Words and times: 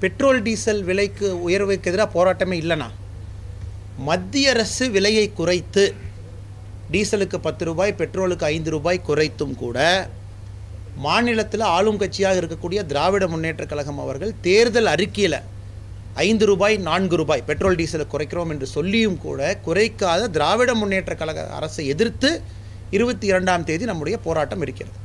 Petrol 0.00 0.42
diesel 0.42 0.82
விலைக்கு 0.82 1.42
உயர்வுக்கு 1.42 1.90
எதிராக 1.90 2.24
போராட்டமே 2.24 2.58
இல்லைண்ணா. 2.62 2.90
மத்திய 3.98 4.50
அரசு 4.50 4.90
விலையை 4.90 5.32
குறைத்து 5.32 5.94
டீசலுக்கு 6.92 7.36
பத்து 7.36 7.64
ரூபாய் 7.64 7.94
பெட்ரோலுக்கு 7.98 8.44
ஐந்து 8.44 8.70
ரூபாய் 8.70 9.00
குறைத்தும் 9.08 9.54
கூட 9.54 10.08
மாநிலத்தில் 10.96 11.60
ஆளும் 11.60 12.00
கட்சியாக 12.00 12.40
இருக்கக்கூடிய 12.40 12.86
திராவிட 12.86 13.26
முன்னேற்றக் 13.26 13.68
கழகம் 13.68 13.98
அவர்கள் 13.98 14.40
தேர்தல் 14.40 14.86
அறிக்கையில் 14.86 15.40
ஐந்து 16.14 16.46
ரூபாய் 16.46 16.76
நான்கு 16.76 17.16
ரூபாய் 17.16 17.42
பெட்ரோல் 17.46 17.76
டீசலை 17.76 18.06
குறைக்கிறோம் 18.12 18.48
என்று 18.48 18.66
சொல்லியும் 18.66 19.18
கூட 19.18 19.58
குறைக்காத 19.66 20.30
திராவிட 20.30 20.74
முன்னேற்றக் 20.74 21.16
கழக 21.16 21.48
அரசை 21.48 21.86
எதிர்த்து 21.86 22.42
இருபத்தி 22.90 23.26
இரண்டாம் 23.26 23.64
தேதி 23.64 23.84
நம்முடைய 23.84 24.18
போராட்டம் 24.18 24.62
இருக்கிறது. 24.62 24.96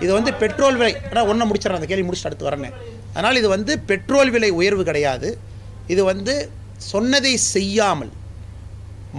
இது 0.00 0.12
வந்து 0.12 0.34
பெட்ரோல் 0.34 0.76
விலை 0.76 0.96
ஆனால் 1.10 1.26
ஒன்றை 1.26 1.50
முடிச்சிடறேன் 1.50 1.74
அந்த 1.74 1.86
கேள்வி 1.86 2.08
முடிச்சுட்டு 2.08 2.24
அடுத்து 2.24 2.50
வரேன். 2.50 2.72
அதனால் 3.14 3.40
இது 3.40 3.48
வந்து 3.56 3.72
பெட்ரோல் 3.90 4.32
விலை 4.34 4.50
உயர்வு 4.60 4.82
கிடையாது. 4.88 5.28
இது 5.92 6.02
வந்து 6.12 6.34
சொன்னதை 6.90 7.32
செய்யாமல் 7.54 8.12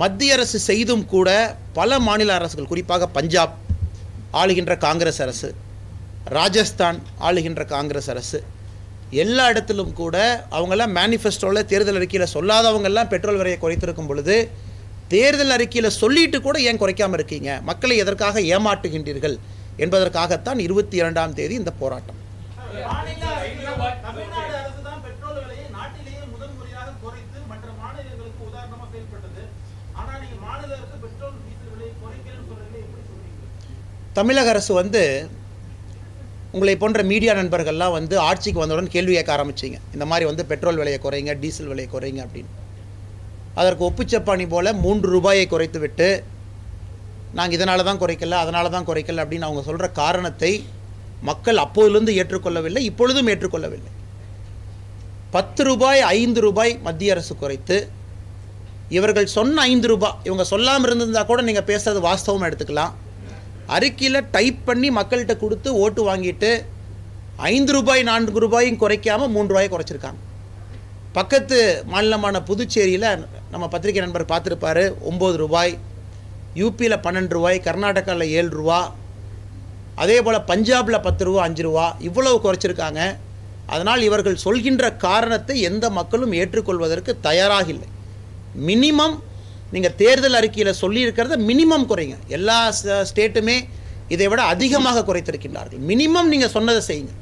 மத்திய 0.02 0.35
அரசு 0.38 0.57
செய்தும் 0.70 1.05
கூட 1.13 1.30
பல 1.80 1.99
மாநில 2.07 2.33
அரசுகள் 2.39 2.71
குறிப்பாக 2.71 3.07
பஞ்சாப் 3.17 3.55
ஆளுகின்ற 4.41 4.73
காங்கிரஸ் 4.85 5.21
அரசு 5.25 5.49
ராஜஸ்தான் 6.38 6.97
ஆளுகின்ற 7.27 7.63
காங்கிரஸ் 7.75 8.09
அரசு 8.13 8.39
எல்லா 9.23 9.45
இடத்திலும் 9.53 9.94
கூட 10.02 10.16
அவங்கெல்லாம் 10.55 10.94
மேனிஃபெஸ்டோவில் 10.97 11.67
தேர்தல் 11.71 11.99
அறிக்கையில் 11.99 12.33
சொல்லாதவங்கெல்லாம் 12.35 13.11
பெட்ரோல் 13.13 13.39
விலையை 13.41 13.59
குறைத்திருக்கும் 13.63 14.09
பொழுது 14.09 14.35
தேர்தல் 15.13 15.53
அறிக்கையில் 15.55 15.97
சொல்லிட்டு 16.02 16.38
கூட 16.47 16.58
ஏன் 16.69 16.80
குறைக்காமல் 16.81 17.17
இருக்கீங்க? 17.19 17.49
மக்களை 17.69 17.95
எதற்காக 18.03 18.41
ஏமாற்றுகின்றீர்கள்? 18.55 19.35
என்பதற்காகத்தான் 19.83 20.59
இருபத்தி 20.66 20.95
இரண்டாம் 21.02 21.33
தேதி 21.39 21.55
இந்த 21.61 21.71
போராட்டம் 21.81 22.17
மாநில 22.89 23.23
அரசுகள், 23.38 23.95
தமிழ்நாடு 24.05 24.53
அரசு 24.61 24.81
தான் 24.88 25.02
பெட்ரோல் 25.05 25.39
விலையை 25.44 25.66
நாட்டிலேயே 25.77 26.21
முதல் 26.34 26.53
முறையாக 26.57 26.93
குறைத்து 27.03 27.39
மற்ற 27.52 27.67
மாநிலங்களுக்கு 27.81 28.41
உதாரணமா 28.50 28.85
செயல்பட்டது 28.94 29.44
ஆனா 30.00 30.11
நீங்க 30.22 30.38
மாநில 30.45 30.72
அரசு 30.79 30.97
பெட்ரோல் 31.06 31.35
டீசல் 31.45 31.72
விலையை 31.73 31.94
குறைக்கலன்னு 32.03 32.47
சொல்றீங்களே 32.52 32.81
எப்படி 32.85 33.03
சொல்றீங்க 33.09 33.44
தமிழக 34.20 34.50
அரசு 34.53 34.72
வந்து 34.81 35.02
உங்களை 36.53 36.73
போன்ற 36.81 37.02
மீடியா 37.09 37.34
நண்பர்கள்லாம் 37.39 37.94
வந்து 37.98 38.16
ஆட்சிக்கு 38.30 38.62
வந்தவுடன் 38.62 38.94
கேள்வி 38.94 39.14
கேட்க 39.16 39.31
ஆரம்பிச்சிங்க. 39.36 39.78
இந்த 39.95 40.06
மாதிரி 40.12 40.25
வந்து 40.30 40.44
பெட்ரோல் 40.52 40.80
விலையை 40.81 41.00
குறைங்க 41.03 41.34
டீசல் 41.42 41.70
விலையை 41.72 41.89
குறைங்க 41.94 42.20
அப்படின்னு. 42.25 42.52
அதற்கு 43.59 43.84
ஒப்புச்சப்பாணி 43.90 44.45
போல் 44.53 44.70
மூன்று 44.84 45.08
ரூபாயை 45.16 45.45
குறைத்து 45.53 45.80
விட்டு 45.84 46.08
நாங்கள் 47.38 47.58
இதனால 47.58 47.84
தான் 47.90 48.02
குறைக்கல 48.03 48.38
அதனால 48.44 48.70
தான் 48.75 48.88
குறைக்கல 48.90 49.23
அப்படின்னு 49.23 49.47
அவங்க 49.47 49.62
சொல்கிற 49.67 49.88
காரணத்தை 50.02 50.52
மக்கள் 51.30 51.64
அப்போதிலிருந்து 51.66 52.16
ஏற்றுக்கொள்ளவில்லை 52.22 52.81
இப்பொழுதும் 52.90 53.30
ஏற்றுக்கொள்ளவில்லை. 53.34 53.92
பத்து 55.36 55.62
ரூபாய் 55.70 56.02
ஐந்து 56.20 56.42
ரூபாய் 56.45 56.73
மத்திய 56.88 57.16
அரசு 57.16 57.34
குறைத்து 57.44 57.78
இவர்கள் 58.97 59.28
சொன்ன 59.38 59.62
ஐந்து 59.72 59.90
ரூபாய் 59.92 60.17
இவங்க 60.28 60.45
சொல்லாமல் 60.53 60.90
இருந்திருந்தா 60.90 61.23
கூட 61.31 61.42
நீங்கள் 61.50 61.70
பேசுறது 61.72 62.02
வாஸ்தவமாக 62.08 62.50
எடுத்துக்கலாம். 62.50 62.94
அறிக்கையில் 63.75 64.28
டைப் 64.36 64.59
பண்ணி 64.67 64.89
மக்கள்கிட்ட 64.98 65.34
கொடுத்து 65.44 65.70
ஓட்டு 65.84 66.02
வாங்கிட்டு 66.09 66.52
ஐந்து 67.52 67.72
ரூபாய் 67.78 68.02
நான்கு 68.09 68.39
ரூபாயும் 68.45 68.80
குறைக்காமல் 68.84 69.34
மூன்று 69.36 69.52
ரூபாயை 69.53 69.70
குறைச்சிருக்காங்க. 69.73 70.20
பக்கத்து 71.17 71.59
மாநிலமான 71.92 72.40
புதுச்சேரியில் 72.50 73.12
நம்ம 73.53 73.66
பத்திரிகை 73.73 74.02
நண்பர் 74.06 74.31
பார்த்துருப்பாரு 74.31 74.84
ஒம்பது 75.12 75.38
ரூபாய் 75.44 75.73
யூபியில் 76.62 77.03
பன்னெண்டு 77.06 77.36
ரூபாய் 77.38 77.58
கர்நாடகாவில் 77.67 78.34
ஏழு 78.40 78.52
ரூபா 78.59 78.80
அதே 80.03 80.17
போல் 80.25 80.47
பஞ்சாபில் 80.52 81.06
பத்து 81.08 81.23
ரூபா 81.28 81.42
அஞ்சு 81.47 81.64
ரூபா 81.67 81.86
இவ்வளவு 82.09 82.38
குறைச்சிருக்காங்க. 82.44 83.02
அதனால் 83.73 84.06
இவர்கள் 84.09 84.44
சொல்கின்ற 84.44 84.86
காரணத்தை 85.08 85.56
எந்த 85.70 85.86
மக்களும் 85.97 86.36
ஏற்றுக்கொள்வதற்கு 86.42 87.12
தயாராக 87.28 87.67
இல்லை. 87.73 87.90
மினிமம் 88.70 89.16
நீங்கள் 89.73 89.95
தேர்தல் 90.02 90.38
அறிக்கையில் 90.39 90.80
சொல்லியிருக்கிறத 90.84 91.36
மினிமம் 91.50 91.88
குறைங்க. 91.92 92.16
எல்லா 92.38 92.57
ஸ்டேட்டுமே 93.09 93.57
இதை 94.16 94.28
விட 94.31 94.41
அதிகமாக 94.53 95.03
குறைத்திருக்கின்றார்கள். 95.09 95.81
மினிமம் 95.91 96.31
நீங்கள் 96.34 96.56
சொன்னதை 96.56 96.81
செய்யுங்க. 96.90 97.13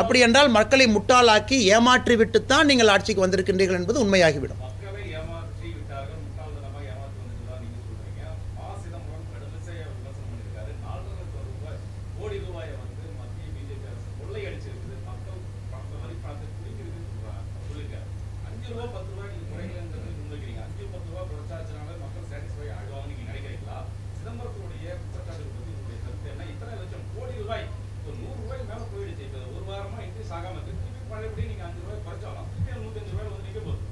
அப்படி 0.00 0.18
என்றால் 0.26 0.50
மக்களை 0.58 0.86
முட்டாளாக்கி 0.94 1.58
ஏமாற்றி 1.74 2.14
விட்டுத்தான் 2.22 2.68
நீங்கள் 2.70 2.90
ஆட்சிக்கு 2.94 3.24
வந்திருக்கின்றீர்கள் 3.24 3.78
என்பது 3.80 3.98
உண்மையாகிவிடும் 4.04 4.60
மக்களை 4.64 5.02
ஏமாற்றி 5.18 5.68
விட்டார்கள் 5.76 6.18
முட்டாள்தனமாக 6.24 6.82
ஏமாற்றி 6.92 7.18
வந்துட்டு 7.22 7.54
நீங்க 7.62 7.78
சொல்றீங்க 7.86 8.24
மா 8.56 8.66
சிதம்பரம் 8.82 9.30
கடுமையாக 9.30 9.86
விமர்சனம் 9.92 10.28
பண்ணியிருக்காரு 10.30 10.72
நாலரை 10.84 11.14
லட்சம் 11.20 11.46
ரூபாய் 11.50 11.78
கோடி 12.18 12.36
ரூபாயை 12.44 12.74
வந்து 12.82 13.04
மத்திய 13.20 13.46
பிஜேபி 13.54 13.86
அரசு 13.92 14.10
கொள்ளையடிச்சிருக்குது 14.20 14.98
மக்கள் 15.08 15.40
பணத்தை 15.72 15.96
வரி 16.02 16.16
பணத்தை 16.26 16.46
குடிக்கிறதுன்னு 16.58 17.08
சொல்றாங்க 17.14 17.40
சொல்லியிருக்காரு 17.64 18.06
அஞ்சு 18.48 18.68
ரூபாய் 18.72 18.92
பத்து 18.96 19.10
ரூபாய் 19.14 19.32
நீங்க 19.32 19.48
குறைக்கலன்றது 19.54 20.12
முன்வைக்கிறீங்க 20.20 20.62
அஞ்சு 20.66 20.82
பத்து 20.94 21.10
ரூபாய் 21.12 21.30
குறைச்சாச்சுனால 21.32 21.96
மக்கள் 22.04 22.28
சாட்டிஸ்ஃபை 22.32 22.68
ஆயிடுவாங்க 22.76 23.08
நீங்க 23.12 23.24
நினைக்கிறீங்களா 23.30 23.78
சிதம்பரத்துடைய 24.18 24.86
குற்றச்சாட்டு 25.02 25.48
பத்தி 25.48 25.72
உங்களுடைய 25.72 25.98
கருத்து 26.04 26.30
என்ன 26.34 26.52
இத்தனை 26.54 26.76
லட்சம் 26.82 27.08
கோடி 27.16 27.34
ரூபாய் 27.42 27.66
ஒரு 28.06 28.16
நூறு 28.20 28.36
ரூபாய் 28.40 28.60
மேல 28.68 28.82
போயிடுச்சு 28.90 29.24
இப்போ 29.26 29.38
ஒரு 29.52 29.64
வாரமா 29.68 29.98
இன்க்ரீஸ் 30.04 30.32
ஆகாம 30.36 30.58
இருக்கு 30.58 30.74
திருப்பி 30.82 31.08
பழையபடி 31.10 31.44
நீங்க 31.50 31.64
அஞ்சு 31.66 31.80
ரூபாய் 31.84 32.04
குறைச்சாலும் 32.04 32.50
திருப்பி 32.52 32.82
நூத்தஞ்சு 32.82 33.12
ரூபாய் 33.14 33.30
வந்து 33.30 33.46
நிக்க 33.48 33.60
போகுது 33.60 33.82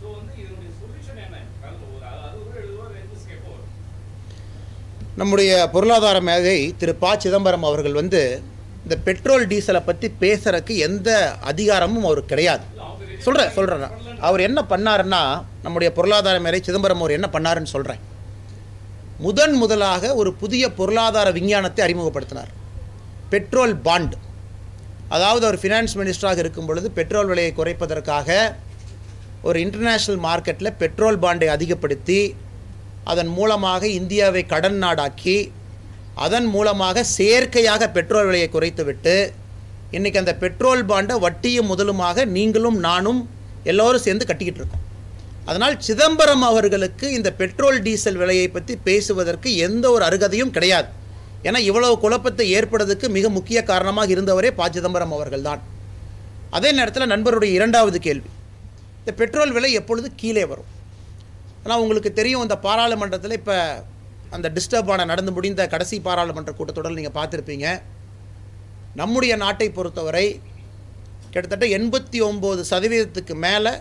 ஸோ 0.00 0.06
வந்து 0.16 0.32
இதனுடைய 0.42 0.70
சொல்யூஷன் 0.78 1.20
என்ன 1.24 1.40
அது 1.66 1.90
ஒரு 1.96 2.06
அறுபது 2.12 2.40
ரூபாய் 2.40 2.62
எழுபது 2.62 2.76
ரூபாய் 2.76 2.96
ரெண்டு 2.96 3.34
எப்போ 3.36 3.50
வரும் 3.52 3.74
நம்முடைய 5.18 5.52
பொருளாதார 5.74 6.16
மேதை 6.28 6.58
திரு 6.80 6.92
ப. 7.02 7.06
சிதம்பரம் 7.22 7.64
அவர்கள் 7.68 7.96
வந்து 8.00 8.20
இந்த 8.84 8.96
பெட்ரோல் 9.06 9.44
டீசலை 9.52 9.80
பற்றி 9.86 10.08
பேசுகிறக்கு 10.20 10.74
எந்த 10.86 11.08
அதிகாரமும் 11.50 12.06
அவருக்கு 12.08 12.32
கிடையாது. 12.32 12.64
சொல்கிறேன் 13.24 13.50
சொல்கிறேன் 13.56 13.94
அவர் 14.26 14.44
என்ன 14.48 14.60
பண்ணாருன்னா 14.72 15.22
நம்முடைய 15.64 15.88
பொருளாதார 15.96 16.36
மேதை 16.44 16.60
சிதம்பரம் 16.68 17.02
அவர் 17.04 17.16
என்ன 17.16 17.28
பண்ணாருன்னு 17.32 17.72
சொல்கிறேன் 17.74 18.02
முதன் 19.26 19.56
முதலாக 19.62 20.14
ஒரு 20.20 20.32
புதிய 20.42 20.64
பொருளாதார 20.80 21.28
விஞ்ஞானத்தை 21.38 21.82
அறிமுகப்படுத்தினார். 21.86 22.52
Petrol 23.32 23.76
bond. 23.86 24.14
அதாவது 25.14 25.44
அவர் 25.46 25.62
ஃபினான்ஸ் 25.62 25.96
மினிஸ்டராக 26.00 26.44
இருக்கும் 26.44 26.68
பொழுது 26.70 26.90
பெட்ரோல் 26.98 27.30
விலையை 27.32 27.52
குறைப்பதற்காக 27.56 28.28
ஒரு 29.48 29.58
இன்டர்நேஷ்னல் 29.64 30.20
மார்க்கெட்டில் 30.28 30.76
பெட்ரோல் 30.82 31.18
பாண்டை 31.24 31.48
அதிகப்படுத்தி 31.56 32.20
அதன் 33.12 33.30
மூலமாக 33.36 33.82
இந்தியாவை 33.98 34.42
கடன் 34.52 34.78
நாடாக்கி 34.84 35.38
அதன் 36.24 36.48
மூலமாக 36.54 37.04
செயற்கையாக 37.16 37.88
பெட்ரோல் 37.96 38.28
விலையை 38.28 38.48
குறைத்துவிட்டு 38.54 39.14
இன்றைக்கி 39.96 40.18
அந்த 40.22 40.34
பெட்ரோல் 40.42 40.82
பாண்டை 40.90 41.14
வட்டியும் 41.24 41.68
முதலுமாக 41.72 42.24
நீங்களும் 42.36 42.78
நானும் 42.86 43.20
எல்லோரும் 43.70 44.04
சேர்ந்து 44.06 44.24
கட்டிக்கிட்டு 44.30 44.60
இருக்கோம். 44.60 44.84
அதனால் 45.50 45.76
சிதம்பரம் 45.86 46.44
அவர்களுக்கு 46.48 47.06
இந்த 47.18 47.28
பெட்ரோல் 47.40 47.78
டீசல் 47.86 48.18
விலையை 48.22 48.48
பற்றி 48.56 48.74
பேசுவதற்கு 48.88 49.50
எந்த 49.66 49.84
ஒரு 49.94 50.04
அருகதையும் 50.08 50.54
கிடையாது. 50.56 50.88
ஏன்னா 51.46 51.60
இவ்வளவு 51.68 51.94
குழப்பத்தை 52.04 52.46
ஏற்படுறதுக்கு 52.58 53.08
மிக 53.16 53.28
முக்கிய 53.36 53.58
காரணமாக 53.70 54.12
இருந்தவரே 54.14 54.50
ப. 54.58 54.68
சிதம்பரம் 54.76 55.14
அவர்கள்தான். 55.18 55.62
அதே 56.56 56.72
நேரத்தில் 56.78 57.10
நண்பருடைய 57.12 57.52
இரண்டாவது 57.58 57.98
கேள்வி. 58.08 58.30
இந்த 59.00 59.12
பெட்ரோல் 59.20 59.54
விலை 59.56 59.70
எப்பொழுது 59.80 60.10
கீழே 60.22 60.44
வரும்? 60.52 60.70
ஆனால் 61.62 61.80
உங்களுக்கு 61.84 62.10
தெரியும் 62.20 62.44
இந்த 62.46 62.56
பாராளுமன்றத்தில் 62.66 63.36
இப்போ 63.40 63.56
அந்த 64.36 64.46
டிஸ்டர்ப் 64.56 64.90
ஆன 64.92 65.06
நடந்து 65.12 65.32
முடிந்த 65.36 65.66
கடைசி 65.74 65.96
பாராளுமன்ற 66.06 66.52
கூட்டத்தொடர் 66.58 66.98
நீங்கள் 67.00 67.16
பார்த்துருப்பீங்க. 67.18 67.66
நம்முடைய 69.00 69.32
நாட்டை 69.44 69.68
பொறுத்தவரை 69.76 70.26
கிட்டத்தட்ட 71.32 71.66
எண்பத்தி 71.78 72.18
ஒம்பது 72.28 72.62
சதவீதத்துக்கு 72.70 73.34
மேலே 73.46 73.72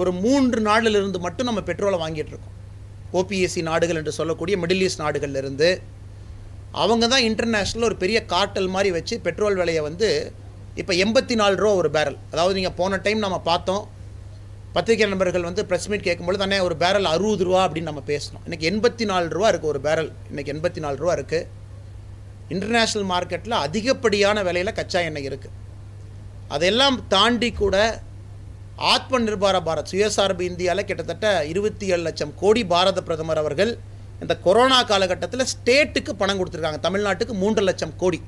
ஒரு 0.00 0.10
மூன்று 0.24 0.60
நாடுகளிலிருந்து 0.68 1.18
மட்டும் 1.26 1.48
நம்ம 1.48 1.62
பெட்ரோலை 1.68 1.98
வாங்கிட்டுருக்கோம் 2.04 2.56
ஓபிஎஸ்சி 3.18 3.62
நாடுகள் 3.70 3.98
என்று 4.00 4.12
சொல்லக்கூடிய 4.18 4.56
மிடில் 4.62 4.82
ஈஸ்ட் 4.86 5.02
நாடுகள்லேருந்து. 5.04 5.68
அவங்க 6.82 7.04
தான் 7.12 7.24
இன்டர்நேஷ்னல் 7.28 7.86
ஒரு 7.88 7.96
பெரிய 8.02 8.18
கார்ட்டல் 8.32 8.68
மாதிரி 8.74 8.90
வச்சு 8.96 9.14
பெட்ரோல் 9.26 9.58
விலையை 9.60 9.82
வந்து 9.88 10.08
இப்போ 10.80 10.92
எண்பத்தி 11.04 11.34
நாலு 11.40 11.54
ரூபா 11.62 11.72
ஒரு 11.82 11.90
பேரல் 11.94 12.18
அதாவது 12.32 12.56
நீங்கள் 12.58 12.76
போன 12.80 12.98
டைம் 13.06 13.24
நம்ம 13.24 13.38
பார்த்தோம் 13.50 13.84
பத்திரிகை 14.78 15.06
நண்பர்கள் 15.10 15.46
வந்து 15.46 15.62
ப்ரெஸ் 15.68 15.86
மீட் 15.90 16.04
கேட்கும்போது 16.06 16.38
தானே 16.40 16.56
ஒரு 16.64 16.74
பேரல் 16.80 17.06
அறுபது 17.12 17.44
ரூபா 17.46 17.60
அப்படின்னு 17.66 17.90
நம்ம 17.90 18.02
பேசணும் 18.10 18.42
இன்றைக்கி 18.46 18.66
எண்பத்தி 18.70 19.04
நாலு 19.10 19.26
ரூபா 19.36 19.48
இருக்குது 19.52 19.70
ஒரு 19.72 19.80
பேரல் 19.86 20.10
இன்றைக்கி 20.30 20.50
எண்பத்தி 20.54 20.80
நாலு 20.84 20.96
ரூபா 21.02 21.14
இருக்குது 21.18 21.46
இன்டர்நேஷ்னல் 22.54 23.06
மார்க்கெட்டில் 23.12 23.56
அதிகப்படியான 23.66 24.42
விலையில் 24.48 24.76
கச்சா 24.76 25.00
எண்ணெய் 25.08 25.26
இருக்குது 25.30 25.56
அதெல்லாம் 26.56 26.98
தாண்டி 27.14 27.50
கூட 27.62 27.76
ஆத்ம 28.92 29.20
நிர்பார 29.26 29.56
பாரத் 29.68 29.90
சுயசார்பு 29.92 30.44
இந்தியாவில் 30.50 30.88
கிட்டத்தட்ட 30.90 31.26
இருபத்தி 31.52 31.86
ஏழு 31.94 32.02
லட்சம் 32.08 32.36
கோடி 32.42 32.62
பாரத 32.74 33.02
பிரதமர் 33.08 33.42
அவர்கள் 33.42 33.72
இந்த 34.22 34.36
கொரோனா 34.46 34.80
காலகட்டத்தில் 34.92 35.48
ஸ்டேட்டுக்கு 35.54 36.14
பணம் 36.22 36.38
கொடுத்துருக்காங்க. 36.38 36.82
தமிழ்நாட்டுக்கு 36.86 37.36
மூன்று 37.42 37.64
லட்சம் 37.68 37.96
கோடி. 38.04 38.20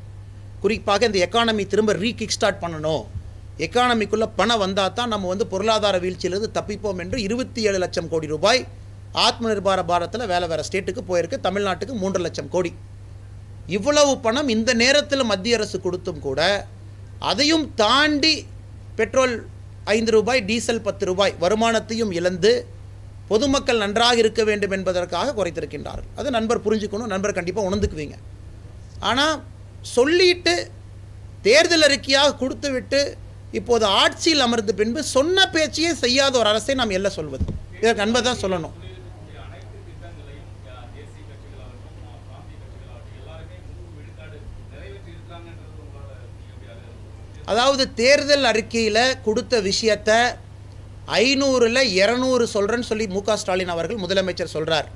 குறிப்பாக 0.64 1.06
இந்த 1.10 1.20
எக்கானமி 1.28 1.66
திரும்ப 1.74 1.92
ரீகிக் 2.04 2.36
ஸ்டார்ட் 2.38 2.62
பண்ணணும். 2.66 3.04
எக்கானமிக்குள்ளே 3.66 4.26
பணம் 4.40 4.60
வந்தால் 4.64 4.94
தான் 4.98 5.10
நம்ம 5.12 5.28
வந்து 5.32 5.46
பொருளாதார 5.52 5.96
வீழ்ச்சியிலிருந்து 6.04 6.50
தப்பிப்போம் 6.58 7.00
என்று 7.02 7.18
இருபத்தி 7.26 7.60
ஏழு 7.68 7.78
லட்சம் 7.84 8.10
கோடி 8.12 8.26
ரூபாய் 8.34 8.60
ஆத்ம 9.26 9.48
நிர்பார 9.52 9.80
பாரத்தில் 9.90 10.30
வேலை 10.32 10.46
வேறு 10.50 10.66
ஸ்டேட்டுக்கு 10.68 11.02
போயிருக்கு. 11.08 11.38
தமிழ்நாட்டுக்கு 11.46 11.94
மூன்று 12.02 12.20
லட்சம் 12.26 12.50
கோடி. 12.54 12.70
இவ்வளவு 13.76 14.12
பணம் 14.26 14.48
இந்த 14.56 14.70
நேரத்தில் 14.82 15.30
மத்திய 15.30 15.58
அரசு 15.58 15.78
கொடுத்தும் 15.86 16.20
கூட 16.26 16.40
அதையும் 17.30 17.64
தாண்டி 17.82 18.34
பெட்ரோல் 18.98 19.34
ஐந்து 19.96 20.10
ரூபாய் 20.16 20.40
டீசல் 20.50 20.84
பத்து 20.86 21.04
ரூபாய் 21.10 21.32
வருமானத்தையும் 21.44 22.12
இழந்து 22.18 22.52
பொதுமக்கள் 23.30 23.82
நன்றாக 23.84 24.16
இருக்க 24.22 24.42
வேண்டும் 24.48 24.74
என்பதற்காக 24.76 25.34
குறைத்திருக்கின்றார்கள். 25.38 26.12
அது 26.20 26.28
நண்பர் 26.36 26.64
புரிஞ்சுக்கணும். 26.66 27.10
நண்பர் 27.14 27.38
கண்டிப்பாக 27.38 27.68
உணர்ந்துக்குவீங்க. 27.68 28.16
ஆனால் 29.10 29.36
சொல்லிட்டு 29.96 30.54
தேர்தல் 31.46 31.86
அறிக்கையாக 31.88 32.36
கொடுத்து 32.40 32.70
விட்டு 32.76 33.00
இப்போது 33.58 33.84
ஆட்சியில் 34.02 34.44
அமர்ந்த 34.44 34.72
பின்பு 34.80 35.00
சொன்ன 35.16 35.46
பேச்சையே 35.54 35.92
செய்யாத 36.04 36.34
ஒரு 36.40 36.48
அரசை 36.52 36.74
நாம் 36.80 36.96
எல்லாம் 36.98 37.18
சொல்வது. 37.18 37.44
இதற்கு 37.80 38.04
அன்பை 38.04 38.20
தான் 38.28 38.42
சொல்லணும். 38.44 38.76
அதாவது 47.52 47.84
தேர்தல் 48.00 48.48
அறிக்கையில் 48.50 49.04
கொடுத்த 49.26 49.54
விஷயத்தை 49.60 50.18
ஐநூறில் 51.20 51.80
இரநூறு 52.00 52.44
சொல்கிறேன்னு 52.52 52.88
சொல்லி 52.90 53.06
மு 53.14 53.20
ஸ்டாலின் 53.40 53.72
அவர்கள் 53.74 54.02
முதலமைச்சர் 54.02 54.54
சொல்கிறார் 54.56 54.88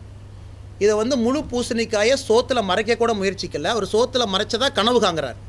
இதை 0.82 0.94
வந்து 1.00 1.16
முழு 1.24 1.40
பூசணிக்காயை 1.50 2.14
சோத்தில் 2.28 2.68
மறைக்க 2.68 2.96
கூட 3.00 3.12
முயற்சிக்கல. 3.20 3.72
அவர் 3.74 3.86
சோத்தில் 3.94 4.32
மறைச்சதா 4.34 4.68
கனவு 4.78 5.00
காங்கிறார் 5.04 5.40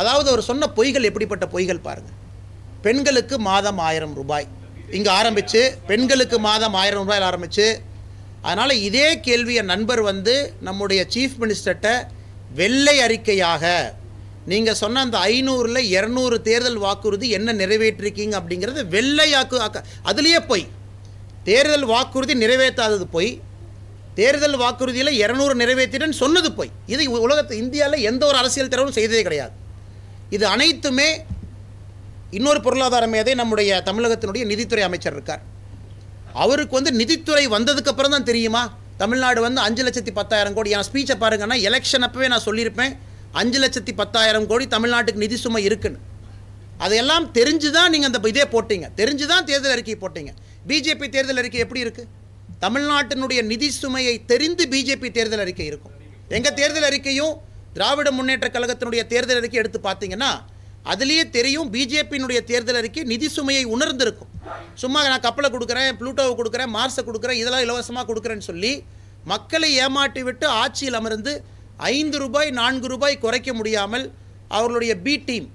அதாவது 0.00 0.28
அவர் 0.32 0.48
சொன்ன 0.50 0.68
பொய்கள் 0.78 1.08
எப்படிப்பட்ட 1.10 1.44
பொய்கள் 1.54 1.84
பாருங்கள் 1.86 2.16
பெண்களுக்கு 2.86 3.36
மாதம் 3.48 3.80
ஆயிரம் 3.88 4.14
ரூபாய். 4.20 4.46
இங்கே 4.96 5.10
ஆரம்பித்து 5.20 5.60
பெண்களுக்கு 5.90 6.36
மாதம் 6.48 6.76
ஆயிரம் 6.80 7.00
ரூபாயில் 7.02 7.28
ஆரம்பித்து 7.28 7.66
அதனால் 8.46 8.82
இதே 8.88 9.06
கேள்வியை 9.26 9.62
நண்பர் 9.72 10.02
வந்து 10.10 10.34
நம்முடைய 10.66 11.00
சீஃப் 11.14 11.38
மினிஸ்டர்கிட்ட 11.42 11.90
வெள்ளை 12.58 12.96
அறிக்கையாக 13.06 13.64
நீங்கள் 14.50 14.78
சொன்ன 14.80 15.00
அந்த 15.06 15.18
ஐநூறில் 15.32 15.88
இரநூறு 15.94 16.36
தேர்தல் 16.48 16.78
வாக்குறுதி 16.84 17.28
என்ன 17.38 17.54
நிறைவேற்றிருக்கீங்க 17.62 18.34
அப்படிங்கிறது 18.40 18.82
வெள்ளையாக்கு 18.94 19.56
ஆக்க 19.64 19.84
அதுலேயே 20.10 20.40
பொய். 20.50 20.66
தேர்தல் 21.48 21.86
வாக்குறுதி 21.94 22.34
நிறைவேற்றாதது 22.44 23.06
பொய். 23.16 23.30
தேர்தல் 24.20 24.56
வாக்குறுதியில் 24.62 25.12
இரநூறு 25.22 25.54
நிறைவேற்றிட்டேன்னு 25.62 26.22
சொன்னது 26.24 26.50
பொய். 26.58 26.70
இது 26.92 27.10
உலகத்து 27.26 27.62
இந்தியாவில் 27.64 28.06
எந்த 28.10 28.22
ஒரு 28.26 28.36
அரசியல் 28.42 28.70
தலைவரும் 28.72 28.98
செய்ததே 28.98 29.22
கிடையாது. 29.28 29.54
இது 30.34 30.44
அனைத்துமே 30.54 31.08
இன்னொரு 32.36 32.60
பொருளாதார 32.64 33.04
மேதை 33.12 33.34
நம்முடைய 33.40 33.70
தமிழகத்தினுடைய 33.88 34.44
நிதித்துறை 34.52 34.82
அமைச்சர் 34.86 35.14
இருக்கார். 35.16 35.42
அவருக்கு 36.44 36.74
வந்து 36.78 36.92
நிதித்துறை 37.00 37.44
வந்ததுக்கு 37.56 37.90
அப்புறம் 37.92 38.14
தான் 38.14 38.28
தெரியுமா? 38.30 38.62
தமிழ்நாடு 39.02 39.40
வந்து 39.46 39.60
அஞ்சு 39.66 39.82
லட்சத்தி 39.86 40.12
பத்தாயிரம் 40.18 40.56
கோடி. 40.56 40.70
என் 40.76 40.86
ஸ்பீச்சை 40.88 41.16
பாருங்கன்னா 41.22 41.56
எலெக்ஷன் 41.68 42.06
அப்பவே 42.06 42.28
நான் 42.32 42.46
சொல்லியிருப்பேன். 42.48 42.92
அஞ்சு 43.40 43.58
லட்சத்தி 43.62 43.92
பத்தாயிரம் 44.02 44.46
கோடி 44.50 44.64
தமிழ்நாட்டுக்கு 44.74 45.24
நிதி 45.24 45.36
சுமை 45.44 45.62
இருக்குன்னு. 45.68 46.00
அதையெல்லாம் 46.84 47.26
தெரிஞ்சு 47.38 47.68
தான் 47.76 47.90
நீங்கள் 47.92 48.10
அந்த 48.10 48.28
இதே 48.32 48.44
போட்டீங்க. 48.54 48.86
தெரிஞ்சு 49.00 49.26
தான் 49.32 49.46
தேர்தல் 49.50 49.74
அறிக்கை 49.74 49.98
போட்டீங்க. 50.04 50.32
பிஜேபி 50.70 51.06
தேர்தல் 51.16 51.40
அறிக்கை 51.42 51.60
எப்படி 51.64 51.84
இருக்குது 51.86 52.08
தமிழ்நாட்டினுடைய 52.64 53.40
நிதி 53.52 53.68
சுமையை 53.82 54.14
தெரிந்து 54.32 54.64
பிஜேபி 54.72 55.08
தேர்தல் 55.18 55.44
அறிக்கை 55.44 55.66
இருக்கும். 55.70 55.94
எங்கள் 56.36 56.56
தேர்தல் 56.60 56.88
அறிக்கையும் 56.90 57.34
திராவிட 57.76 58.08
முன்னேற்ற 58.18 58.48
கழகத்தினுடைய 58.56 59.02
தேர்தல் 59.12 59.40
அறிக்கை 59.40 59.58
எடுத்து 59.62 59.78
பார்த்தீங்கன்னா 59.88 60.30
அதுலேயே 60.92 61.22
தெரியும் 61.36 61.70
பிஜேபியினுடைய 61.74 62.40
தேர்தல் 62.50 62.78
அறிக்கை 62.80 63.02
நிதி 63.12 63.28
சுமையை 63.36 63.64
உணர்ந்திருக்கும். 63.74 64.30
சும்மா 64.82 65.00
நான் 65.12 65.24
கப்பலை 65.24 65.48
கொடுக்குறேன் 65.54 65.90
ப்ளூட்டோவை 66.00 66.34
கொடுக்குறேன் 66.40 66.70
மார்ஸை 66.76 67.02
கொடுக்குறேன் 67.08 67.38
இதெல்லாம் 67.40 67.64
இலவசமாக 67.66 68.06
கொடுக்குறேன்னு 68.10 68.46
சொல்லி 68.50 68.72
மக்களை 69.32 69.68
ஏமாற்றி 69.84 70.22
விட்டு 70.28 70.46
ஆட்சியில் 70.62 70.98
அமர்ந்து 71.00 71.32
ஐந்து 71.92 72.16
ரூபாய் 72.24 72.50
நான்கு 72.60 72.86
ரூபாய் 72.92 73.22
குறைக்க 73.24 73.50
முடியாமல் 73.60 74.06
அவர்களுடைய 74.56 74.92
பி 75.06 75.14
டீம் 75.28 75.48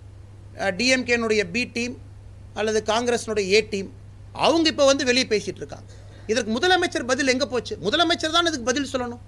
டிஎம்கேனுடைய 0.80 1.42
பி 1.56 1.64
டீம் 1.76 1.96
அல்லது 2.60 2.80
காங்கிரஸினுடைய 2.92 3.46
ஏ 3.58 3.62
டீம் 3.74 3.90
அவங்க 4.46 4.68
இப்போ 4.74 4.86
வந்து 4.92 5.04
வெளியே 5.10 5.28
பேசிகிட்டு 5.34 5.62
இருக்காங்க. 5.64 5.90
இதற்கு 6.32 6.52
முதலமைச்சர் 6.58 7.10
பதில் 7.12 7.32
எங்கே 7.34 7.48
போச்சு? 7.54 7.74
முதலமைச்சர் 7.86 8.36
தான் 8.36 8.50
இதுக்கு 8.50 8.70
பதில் 8.72 8.92
சொல்லணும். 8.94 9.22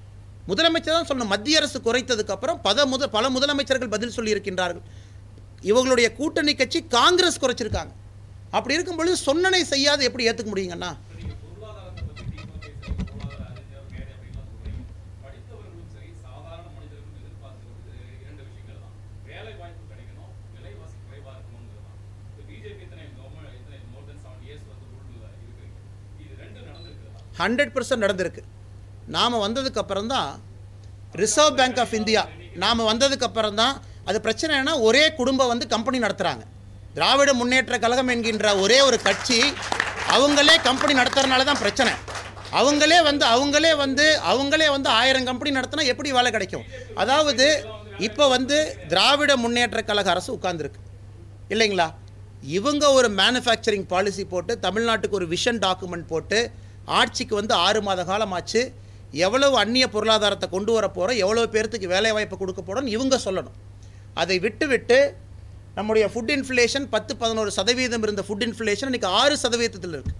முதலமைச்சர் 0.50 0.96
தான் 0.96 1.10
சொல்லணும். 1.10 1.34
மத்திய 1.34 1.60
அரசு 1.60 1.78
குறைத்ததுக்கு 1.88 2.36
அப்புறம் 2.36 2.60
பல 2.68 2.86
முத 2.92 3.08
பல 3.16 3.30
முதலமைச்சர்கள் 3.36 3.94
பதில் 3.96 4.16
சொல்லியிருக்கின்றார்கள். 4.18 4.86
இவங்களுடைய 5.72 6.08
கூட்டணி 6.20 6.54
கட்சி 6.62 6.80
காங்கிரஸ் 6.98 7.42
குறைச்சிருக்காங்க. 7.44 7.94
அப்படி 8.58 8.78
இருக்கும் 8.78 9.00
பொழுது 9.02 9.18
சொன்னனை 9.28 9.64
செய்யாத 9.74 10.04
எப்படி 10.10 10.28
ஏற்றுக்க 10.30 10.52
முடியுங்கண்ணா? 10.56 10.94
ஹண்ட்ரட் 27.42 27.72
பர்சன்ட் 27.76 28.04
நடந்திருக்கு. 28.06 28.42
நாம் 29.16 29.44
வந்ததுக்கப்புறம் 29.46 30.10
தான் 30.16 30.30
ரிசர்வ் 31.22 31.58
பேங்க் 31.60 31.80
ஆஃப் 31.84 31.96
இந்தியா 32.00 32.22
நாம் 32.64 32.90
வந்ததுக்கப்புறம் 32.92 33.60
தான் 33.62 33.76
அது 34.10 34.18
பிரச்சனைனா 34.26 34.74
ஒரே 34.88 35.04
குடும்பம் 35.20 35.52
வந்து 35.54 35.66
கம்பெனி 35.74 36.00
நடத்துகிறாங்க 36.06 36.44
திராவிட 36.96 37.34
முன்னேற்ற 37.34 37.76
கழகம் 37.84 38.12
என்கின்ற 38.14 38.48
ஒரே 38.64 38.80
ஒரு 38.88 38.98
கட்சி 39.08 39.40
அவங்களே 40.16 40.56
கம்பெனி 40.68 40.94
நடத்துறதுனால 41.00 41.46
தான் 41.50 41.62
பிரச்சனை. 41.62 41.94
அவங்களே 42.60 42.98
வந்து 43.10 43.26
அவங்களே 43.36 43.72
வந்து 43.84 44.06
அவங்களே 44.32 44.68
வந்து 44.76 44.90
ஆயிரம் 45.00 45.28
கம்பெனி 45.30 45.52
நடத்தினா 45.58 45.86
எப்படி 45.92 46.10
வேலை 46.18 46.32
கிடைக்கும்? 46.32 46.66
அதாவது 47.02 47.46
இப்போ 48.08 48.26
வந்து 48.36 48.58
திராவிட 48.92 49.32
முன்னேற்ற 49.44 49.82
கழக 49.82 50.10
அரசு 50.14 50.30
உட்கார்ந்துருக்கு. 50.38 50.82
இல்லைங்களா? 51.54 51.88
இவங்க 52.58 52.86
ஒரு 52.94 53.10
மேனுஃபேக்சரிங் 53.20 53.88
பாலிசி 53.94 54.24
போட்டு 54.34 54.54
தமிழ்நாட்டுக்கு 54.60 55.20
ஒரு 55.22 55.28
விஷன் 55.34 55.60
டாக்குமெண்ட் 55.66 56.08
போட்டு 56.14 56.40
ஆட்சிக்கு 57.00 57.36
வந்து 57.36 57.54
ஆறு 57.66 57.82
மாத 57.82 58.04
காலம் 58.04 58.32
ஆச்சு 58.32 58.62
எவ்வளவு 59.26 59.56
அந்நிய 59.64 59.86
பொருளாதாரத்தை 59.96 60.48
கொண்டு 60.56 60.72
வர 60.76 60.86
போகிறோம் 60.98 61.20
எவ்வளோ 61.24 61.44
பேர்த்துக்கு 61.56 61.88
வேலைவாய்ப்பு 61.94 62.38
கொடுக்க 62.42 62.62
போகிறோம்னு 62.62 62.94
இவங்க 62.98 63.16
சொல்லணும். 63.26 63.58
அதை 64.22 64.36
விட்டு 64.46 64.66
விட்டு 64.74 64.98
நம்முடைய 65.78 66.06
ஃபுட் 66.14 66.34
இன்ஃப்ளேஷன் 66.38 66.86
பத்து 66.96 67.14
பதினோரு 67.22 67.52
சதவீதம் 67.58 68.04
இருந்த 68.08 68.24
ஃபுட் 68.28 68.46
இன்ஃப்ளேஷன் 68.48 68.90
இன்னைக்கு 68.92 69.12
ஆறு 69.22 69.36
சதவீதத்தில் 69.44 69.96
இருக்குது 69.98 70.20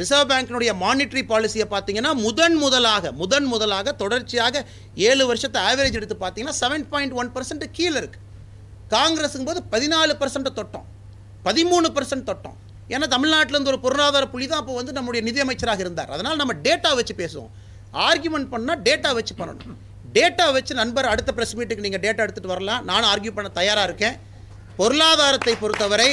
ரிசர்வ் 0.00 0.28
பேங்க்கினுடைய 0.30 0.72
மானிட்டரி 0.82 1.22
பாலிசியை 1.32 1.66
பார்த்தீங்கன்னா 1.74 2.12
முதன் 2.26 2.56
முதலாக 2.64 3.12
முதன் 3.20 3.48
முதலாக 3.52 3.92
தொடர்ச்சியாக 4.02 4.64
ஏழு 5.08 5.24
வருஷத்தை 5.30 5.60
ஆவரேஜ் 5.68 5.98
எடுத்து 6.00 6.16
பார்த்தீங்கன்னா 6.24 6.56
செவன் 6.62 6.86
பாயிண்ட் 6.92 7.16
ஒன் 7.20 7.30
பர்சன்ட் 7.36 7.64
கீழே 7.78 7.96
இருக்குது 8.02 8.24
காங்கிரஸுங்கும் 8.94 9.50
போது 9.50 9.62
பதினாலு 9.72 10.12
பர்சன்ட் 10.20 10.50
தொட்டோம். 10.58 10.86
பதிமூணு 11.46 11.88
பர்சன்ட் 11.96 12.26
தொட்டோம். 12.28 12.58
ஏன்னா 12.94 13.06
தமிழ்நாட்டில் 13.14 13.56
இருந்து 13.56 13.72
ஒரு 13.72 13.80
பொருளாதார 13.86 14.26
புள்ளி 14.34 14.46
தான் 14.52 14.60
அப்போ 14.62 14.74
வந்து 14.80 14.92
நம்முடைய 14.98 15.22
நிதியமைச்சராக 15.28 15.82
இருந்தார். 15.84 16.12
அதனால் 16.16 16.40
நம்ம 16.42 16.54
டேட்டா 16.66 16.90
வச்சு 17.00 17.14
பேசுவோம். 17.22 17.50
ஆர்கியூமெண்ட் 18.08 18.50
பண்ணால் 18.54 18.80
டேட்டா 18.88 19.10
வச்சு 19.18 19.34
பண்ணணும். 19.40 19.78
டேட்டா 20.16 20.46
வச்சு 20.56 20.72
நண்பர் 20.80 21.10
அடுத்த 21.12 21.30
ப்ரெஸ் 21.36 21.54
மீட்டுக்கு 21.58 21.86
நீங்கள் 21.86 22.02
டேட்டா 22.06 22.24
எடுத்துகிட்டு 22.24 22.54
வரலாம். 22.54 22.82
நானும் 22.90 23.10
ஆர்கியூ 23.12 23.32
பண்ண 23.36 23.50
தயாராக 23.60 23.88
இருக்கேன். 23.90 24.16
பொருளாதாரத்தை 24.80 25.54
பொறுத்தவரை 25.62 26.10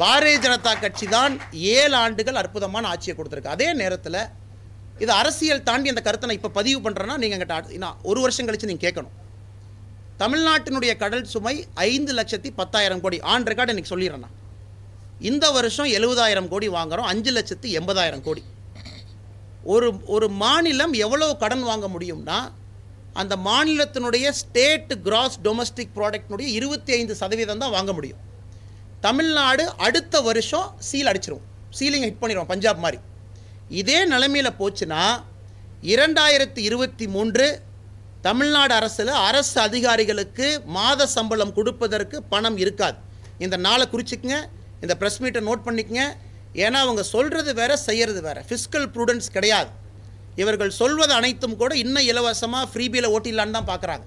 பாரதிய 0.00 0.36
ஜனதா 0.44 0.72
கட்சி 0.82 1.06
தான் 1.14 1.34
ஏழு 1.78 1.96
ஆண்டுகள் 2.02 2.38
அற்புதமான 2.42 2.84
ஆட்சியை 2.92 3.14
கொடுத்துருக்கு. 3.16 3.54
அதே 3.56 3.68
நேரத்தில் 3.80 4.20
இது 5.04 5.12
அரசியல் 5.20 5.66
தாண்டி 5.68 5.90
அந்த 5.92 6.02
கருத்தை 6.06 6.26
நான் 6.28 6.38
இப்போ 6.38 6.50
பதிவு 6.58 6.78
பண்ணுறேன்னா 6.86 7.16
நீங்கள் 7.22 7.38
எங்கிட்ட 7.38 7.78
நான் 7.84 7.98
ஒரு 8.10 8.20
வருஷம் 8.24 8.46
கழித்து 8.48 8.70
நீங்கள் 8.70 8.86
கேட்கணும். 8.86 9.16
தமிழ்நாட்டினுடைய 10.22 10.92
கடல் 11.02 11.26
சுமை 11.34 11.54
ஐந்து 11.90 12.12
லட்சத்தி 12.18 12.50
பத்தாயிரம் 12.60 13.02
கோடி. 13.04 13.18
ஆன் 13.32 13.46
ரெக்கார்டு 13.50 13.74
எனக்கு 13.74 13.92
சொல்லிடுறேன் 13.92 14.36
இந்த 15.30 15.46
வருஷம் 15.58 15.90
எழுபதாயிரம் 15.98 16.50
கோடி 16.52 16.68
வாங்குறோம். 16.78 17.08
அஞ்சு 17.12 17.32
லட்சத்து 17.36 17.68
எண்பதாயிரம் 17.80 18.24
கோடி. 18.26 18.42
ஒரு 19.64 19.88
ஒரு 20.06 20.28
மாநிலம் 20.28 20.92
எவ்வளோ 20.92 21.34
கடன் 21.34 21.62
வாங்க 21.62 21.88
முடியும்னா 21.88 22.38
அந்த 23.12 23.36
மாநிலத்தினுடைய 23.36 24.28
ஸ்டேட் 24.30 24.92
கிராஸ் 25.02 25.38
டொமஸ்டிக் 25.44 25.94
ப்ராடக்ட்னுடைய 25.96 26.48
இருபத்தி 26.58 26.92
ஐந்து 26.92 27.14
சதவீதம் 27.16 27.58
தான் 27.58 27.74
வாங்க 27.76 27.92
முடியும். 27.92 28.20
தமிழ்நாடு 29.00 29.64
அடுத்த 29.76 30.20
வருஷம் 30.20 30.74
சீல் 30.78 31.10
அடிச்சிரும். 31.12 31.44
சீலிங் 31.78 32.06
ஹிட் 32.06 32.20
பண்ணிடுவோம் 32.20 32.50
பஞ்சாப் 32.52 32.78
மாதிரி. 32.78 32.98
இதே 33.68 34.04
நிலைமையில் 34.04 34.58
போச்சுன்னா 34.60 35.02
இரண்டாயிரத்தி 35.82 36.58
இருபத்தி 36.58 37.06
மூன்று 37.06 37.62
தமிழ்நாடு 38.20 38.74
அரசில் 38.74 39.12
அரசு 39.28 39.60
அதிகாரிகளுக்கு 39.60 40.62
மாத 40.64 41.06
சம்பளம் 41.06 41.52
கொடுப்பதற்கு 41.52 42.22
பணம் 42.22 42.56
இருக்காது. 42.56 42.98
இந்த 43.38 43.56
நாளை 43.56 43.86
குறிச்சிக்கங்க 43.92 44.38
இந்த 44.80 44.96
ப்ரெஸ் 45.00 45.20
மீட்டை 45.20 45.42
நோட் 45.48 45.66
பண்ணிக்கங்க 45.68 46.04
ஏன்னா 46.54 46.78
அவங்க 46.84 47.02
சொல்கிறது 47.14 47.50
வேற 47.60 47.72
செய்யறது 47.88 48.20
வேற. 48.28 48.38
ஃபிஸ்கல் 48.48 48.88
ப்ரூடன்ஸ் 48.94 49.28
கிடையாது. 49.36 49.70
இவர்கள் 50.42 50.72
சொல்வது 50.80 51.12
அனைத்தும் 51.12 51.56
கூட 51.60 51.72
இன்னும் 51.82 52.08
இலவசமாக 52.12 52.66
ஃப்ரீபியில் 52.72 53.12
ஓட்டிடலான்னு 53.14 53.56
தான் 53.58 53.70
பார்க்குறாங்க 53.72 54.04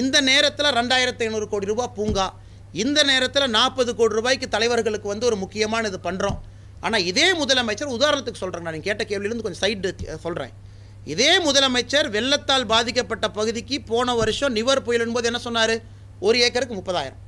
இந்த 0.00 0.16
நேரத்தில் 0.30 0.74
ரெண்டாயிரத்தி 0.78 1.24
ஐநூறு 1.26 1.46
கோடி 1.48 1.66
ரூபா 1.72 1.86
பூங்கா. 1.98 2.26
இந்த 2.82 2.98
நேரத்தில் 3.02 3.52
நாற்பது 3.56 3.90
கோடி 3.94 4.14
ரூபாய்க்கு 4.18 4.46
தலைவர்களுக்கு 4.56 5.08
வந்து 5.12 5.26
ஒரு 5.30 5.36
முக்கியமான 5.36 5.88
இது 5.88 5.98
பண்ணுறோம் 6.08 6.38
ஆனால் 6.86 7.04
இதே 7.10 7.26
முதலமைச்சர் 7.40 7.94
உதாரணத்துக்கு 7.96 8.42
சொல்கிறேன் 8.42 8.66
நான் 8.68 8.86
கேட்ட 8.86 9.02
கேள்வியிலேருந்து 9.10 9.46
கொஞ்சம் 9.46 9.64
சைடு 9.64 10.18
சொல்கிறேன் 10.26 10.52
இதே 11.04 11.32
முதலமைச்சர் 11.46 12.08
வெள்ளத்தால் 12.10 12.66
பாதிக்கப்பட்ட 12.72 13.28
பகுதிக்கு 13.38 13.76
போன 13.90 14.14
வருஷம் 14.14 14.52
நிவர் 14.52 14.82
புயலின் 14.86 15.12
போது 15.12 15.28
என்ன 15.30 15.40
சொன்னார்? 15.46 15.74
ஒரு 16.20 16.38
ஏக்கருக்கு 16.46 16.78
முப்பதாயிரம். 16.80 17.20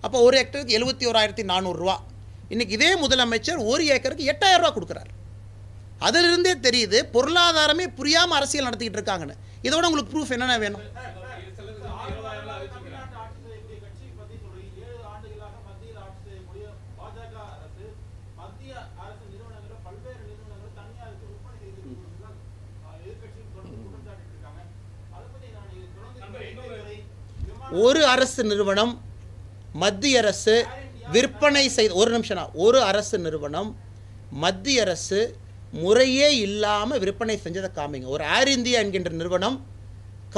அப்போ 0.00 0.18
ஒரு 0.20 0.36
ஏக்கருக்கு 0.42 0.76
எழுபத்தி 0.78 1.04
ஓராயிரத்தி 1.10 1.44
நானூறுரூவா 1.52 1.96
இன்னைக்கு 2.48 2.74
இதே 2.74 2.90
முதலமைச்சர் 3.02 3.64
ஒரு 3.70 3.86
ஏக்கருக்கு 3.86 4.28
எட்டாயிரம் 4.32 4.62
ரூபா 4.62 4.72
கொடுக்குறாரு. 4.76 5.12
அதிலிருந்தே 6.06 6.52
தெரியுது 6.66 6.98
பொருளாதாரமே 7.16 7.86
புரியாமல் 7.94 8.36
அரசியல் 8.36 8.68
நடத்திக்கிட்டு 8.68 9.00
இருக்காங்கன்னு. 9.00 9.36
இதோட 9.62 9.84
உங்களுக்கு 9.90 10.12
ப்ரூஃப் 10.14 10.34
என்னென்ன 10.36 10.58
வேணும்? 10.58 10.84
ஒரு 27.70 28.06
அரசு 28.06 28.44
நிறுவனம் 28.44 28.92
மத்திய 29.72 30.18
அரசு 30.18 30.54
விற்பனை 31.14 31.64
செய்த 31.76 31.94
ஒரு 32.02 32.10
நிமிஷம் 32.14 32.54
ஒரு 32.66 32.78
அரசு 32.90 33.16
நிறுவனம் 33.26 33.68
மத்திய 34.44 34.84
அரசு 34.84 35.20
முறையே 35.82 36.28
இல்லாமல் 36.46 37.00
விற்பனை 37.02 37.36
செஞ்சதை 37.44 37.68
காமிங்க. 37.78 38.06
ஒரு 38.14 38.24
ஏர் 38.36 38.50
இந்தியா 38.56 38.78
என்கின்ற 38.84 39.10
நிறுவனம் 39.20 39.56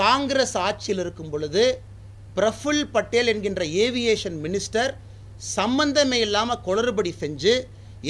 காங்கிரஸ் 0.01 0.57
ஆட்சியில் 0.67 1.03
இருக்கும் 1.05 1.31
பொழுது 1.33 1.65
பிரஃபுல் 2.37 2.83
பட்டேல் 2.95 3.31
என்கின்ற 3.33 3.63
ஏவியேஷன் 3.85 4.37
மினிஸ்டர் 4.45 4.93
சம்பந்தமே 5.57 6.19
இல்லாமல் 6.27 6.63
குளறுபடி 6.67 7.13
செஞ்சு 7.23 7.55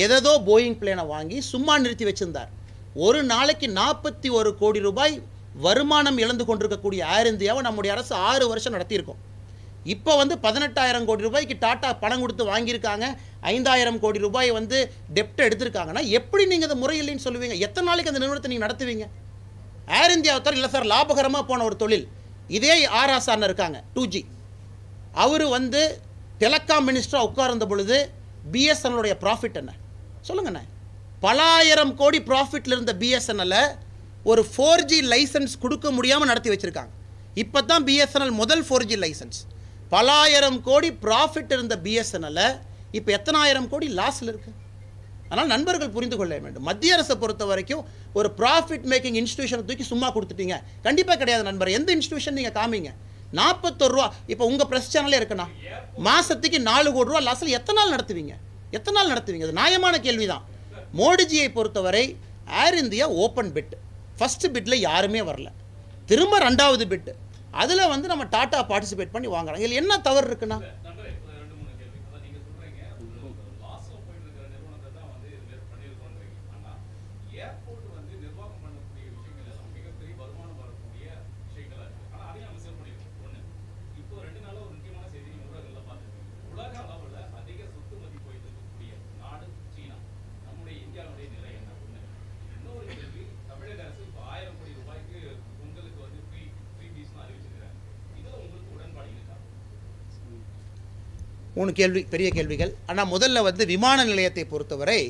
எதோ 0.07 0.35
போயிங் 0.49 0.79
பிளேனை 0.81 1.07
வாங்கி 1.15 1.39
சும்மா 1.53 1.75
நிறுத்தி 1.85 2.05
வச்சிருந்தார். 2.09 2.51
ஒரு 3.07 3.21
நாளைக்கு 3.33 3.67
நாற்பத்தி 3.81 4.29
ஒரு 4.41 4.51
கோடி 4.61 4.81
ரூபாய் 4.89 5.15
வருமானம் 5.67 6.21
இழந்து 6.25 6.45
கொண்டிருக்கக்கூடிய 6.45 7.01
ஏர் 7.17 7.31
இந்தியாவை 7.33 7.63
நம்முடைய 7.69 7.93
அரசு 7.97 8.15
ஆறு 8.31 8.45
வருஷம் 8.53 8.77
நடத்தியிருக்கோம். 8.77 9.23
இப்போ 9.95 10.13
வந்து 10.21 10.35
பதினெட்டாயிரம் 10.45 11.07
கோடி 11.09 11.27
ரூபாய்க்கு 11.27 11.55
டாட்டா 11.65 11.89
பணம் 12.03 12.23
கொடுத்து 12.23 12.45
வாங்கியிருக்காங்க. 12.53 13.07
ஐந்தாயிரம் 13.53 14.01
கோடி 14.05 14.19
ரூபாய் 14.27 14.51
வந்து 14.59 14.79
டெப்ட் 15.17 15.45
எடுத்திருக்காங்கன்னா 15.47 16.03
எப்படி 16.19 16.45
நீங்கள் 16.53 16.69
அதை 16.69 16.77
முறையில்லைன்னு 16.83 17.25
சொல்லுவீங்க? 17.27 17.57
எத்தனை 17.67 17.87
நாளைக்கு 17.91 18.13
அந்த 18.13 18.23
நிறுவனத்தை 18.23 18.51
நீங்கள் 18.53 18.67
நடத்துவீங்க? 18.67 19.07
ஏர் 20.01 20.15
இந்தியாவை 20.17 20.41
தவிர 20.47 20.59
இல்லை 20.61 20.71
சார் 20.75 20.87
லாபகரமாக 20.95 21.45
போன 21.51 21.65
ஒரு 21.69 21.77
தொழில். 21.83 22.07
இதே 22.57 22.75
ஆர் 23.01 23.15
ஆசான்னு 23.17 23.49
இருக்காங்க 23.51 23.79
டூ 23.95 24.03
ஜி 24.15 24.23
அவர் 25.25 25.47
வந்து 25.57 25.83
டெலகாம் 26.43 26.87
மினிஸ்டராக 26.89 27.29
உட்கார்ந்த 27.29 27.67
பொழுது 27.73 27.97
பிஎஸ்என்எலுடைய 28.55 29.15
ப்ராஃபிட் 29.23 29.59
என்ன? 29.61 29.73
சொல்லுங்கண்ணே 30.29 30.65
பலாயிரம் 31.25 31.93
கோடி 32.01 32.19
ப்ராஃபிட்டில் 32.31 32.75
இருந்த 32.77 32.93
பிஎஸ்என்எல்லை 33.03 33.63
ஒரு 34.31 34.43
ஃபோர் 34.53 34.85
ஜி 34.91 34.99
லைசன்ஸ் 35.13 35.55
கொடுக்க 35.63 35.91
முடியாமல் 35.97 36.31
நடத்தி 36.31 36.51
வச்சுருக்காங்க. 36.53 36.93
இப்போ 37.43 37.59
தான் 37.71 37.85
பிஎஸ்என்எல் 37.89 38.35
முதல் 38.43 38.63
ஃபோர் 38.67 38.87
ஜி 38.91 38.97
லைசன்ஸ் 39.05 39.39
பலாயிரம் 39.93 40.59
கோடி 40.69 40.89
ப்ராஃபிட் 41.05 41.53
இருந்த 41.57 41.75
பிஎஸ்என்எல்லை 41.85 42.49
இப்போ 42.99 43.11
எத்தனாயிரம் 43.19 43.69
கோடி 43.73 43.87
லாஸில் 43.99 44.31
இருக்குது 44.33 44.57
அதனால் 45.29 45.51
நண்பர்கள் 45.53 45.95
புரிந்து 45.95 46.17
கொள்ள 46.19 46.33
வேண்டும். 46.45 46.65
மத்திய 46.69 46.95
அரசை 46.97 47.15
பொறுத்த 47.23 47.45
வரைக்கும் 47.51 47.83
ஒரு 48.19 48.29
ப்ராஃபிட் 48.39 48.87
மேக்கிங் 48.93 49.17
இன்ஸ்டியூஷனை 49.21 49.65
தூக்கி 49.69 49.85
சும்மா 49.93 50.09
கொடுத்துட்டீங்க. 50.15 50.57
கண்டிப்பாக 50.87 51.17
கிடையாது 51.23 51.45
நண்பர். 51.49 51.71
எந்த 51.79 51.89
இன்ஸ்டியூஷன் 51.97 52.37
நீங்கள் 52.39 52.57
காமிங்க. 52.59 52.91
நாற்பத்தொரு 53.39 53.93
ரூபா 53.97 54.07
இப்போ 54.33 54.45
உங்கள் 54.51 54.69
ப்ரெஸ் 54.71 54.93
சேனலே 54.95 55.19
இருக்குண்ணா. 55.21 55.47
மாதத்துக்கு 56.07 56.59
நாலு 56.71 56.89
கோடி 56.97 57.11
ரூபா 57.11 57.23
லாஸில் 57.29 57.57
எத்தனை 57.59 57.77
நாள் 57.81 57.95
நடத்துவீங்க? 57.95 58.35
எத்தனை 58.79 58.97
நாள் 58.99 59.13
நடத்துவீங்க? 59.13 59.47
அது 59.49 59.59
நியாயமான 59.61 59.95
கேள்வி 60.07 60.29
தான் 60.33 60.45
மோடிஜியை 61.01 61.49
பொறுத்தவரை 61.59 62.05
Air 62.65 62.79
India 62.83 63.07
open 63.25 63.53
bid 63.57 63.75
first 64.21 64.53
பிட்டில் 64.55 64.85
யாருமே 64.89 65.23
வரல. 65.31 65.49
திரும்ப 66.11 66.39
ரெண்டாவது 66.49 66.85
பிட்டு 66.93 67.15
அதில் 67.59 67.91
வந்து 67.93 68.11
நம்ம 68.11 68.25
டாட்டா 68.33 68.59
பார்ட்டிசிபேட் 68.71 69.15
பண்ணி 69.15 69.29
வாங்குறோம் 69.29 69.61
இதில் 69.61 69.81
என்ன 69.81 69.99
தவறு 70.07 70.27
இருக்குண்ணா 70.29 70.59
நண்பரே, 70.81 71.11
இப்ப 71.15 71.31
ரெண்டு 71.39 71.55
மூணு 71.57 71.73
கேள்வி. 71.79 71.99
அதான் 72.07 72.25
நீங்க 72.25 72.39
சொல்றீங்க, 72.47 72.83
loss 73.63 73.87
ல 73.89 74.01
போயிட்டு 74.01 74.27
இருக்கிற 74.27 74.47
நிறுவனத்தை 74.53 74.91
தான் 74.97 75.09
வந்து 75.13 75.29
இது 75.33 75.45
மாதிரி 75.45 75.65
பண்ணியிருக்கோன்றீங்க. 75.71 76.37
ஆனா, 76.57 76.73
airport 77.39 77.83
வந்து 77.97 78.15
நிர்வாகம் 78.25 78.63
பண்ணக்கூடிய 78.65 79.07
விஷயங்கள் 79.15 79.47
எல்லாம் 79.47 79.73
மிகப்பெரிய 79.77 80.15
வருமானம் 80.21 80.61
வரக்கூடிய 80.63 81.07
விஷயங்களா 81.47 81.85
இருக்கு. 81.87 82.07
ஆனா, 82.15 82.25
அதையும் 82.29 82.49
நம்ம 82.49 82.63
save 82.65 82.77
பண்ணியிருக்கோம். 82.79 83.25
ஒண்ணு. 83.27 83.41
இப்போ 84.01 84.23
ரெண்டு 84.27 84.43
நாளா 84.45 84.61
ஒரு 84.65 84.75
முக்கியமான 84.77 85.07
செய்தி 85.15 85.29
நீங்க 85.33 85.49
ஊடகங்கள்ல 85.49 85.83
பார்த்திருப்பீங்க. 85.89 86.25
உலக 86.53 86.73
அளவுல 86.85 87.19
அதிக 87.41 87.61
சொத்து 87.75 87.95
மதிப்பு 88.03 88.29
வைத்திருக்கக்கூடிய 88.31 88.93
நாடு 89.23 89.47
சீனா. 89.75 89.99
நம்முடைய 90.47 90.77
இந்தியாவுடைய 90.87 91.29
நிலை 91.37 91.53
என்ன? 91.61 91.71
ஒண்ணு. 91.85 92.01
இன்னொரு 92.57 92.87
கேள்வி, 92.93 93.23
தமிழக 93.51 93.81
அரசு 93.87 94.03
இப்போ 94.09 94.23
ஆயிரம் 94.33 94.59
கோடி 94.61 94.73
ரூபாய்க்கு 94.81 95.21
உங்களுக்கு 95.65 96.01
வந்து 96.07 96.21
ஃப்ரீ 96.27 96.43
ஃப்ரீ 96.73 96.87
பீஸ்னு 96.95 97.23
அறிவிச்சிருக்காங்க 97.25 97.77
இதுல 98.19 98.35
உங்களுக்கு 98.43 98.75
உடன்பாடு 98.77 99.11
இருக்கா 99.15 99.37
மூணு 101.59 101.71
கேள்வி 101.79 102.03
பெரிய 102.13 102.29
கேள்விகள். 102.37 102.73
ஆனால் 102.91 103.11
முதல்ல 103.15 103.43
வந்து 103.49 103.63
விமான 103.73 104.05
நிலையத்தை 104.11 104.45
பொறுத்தவரை 104.53 105.01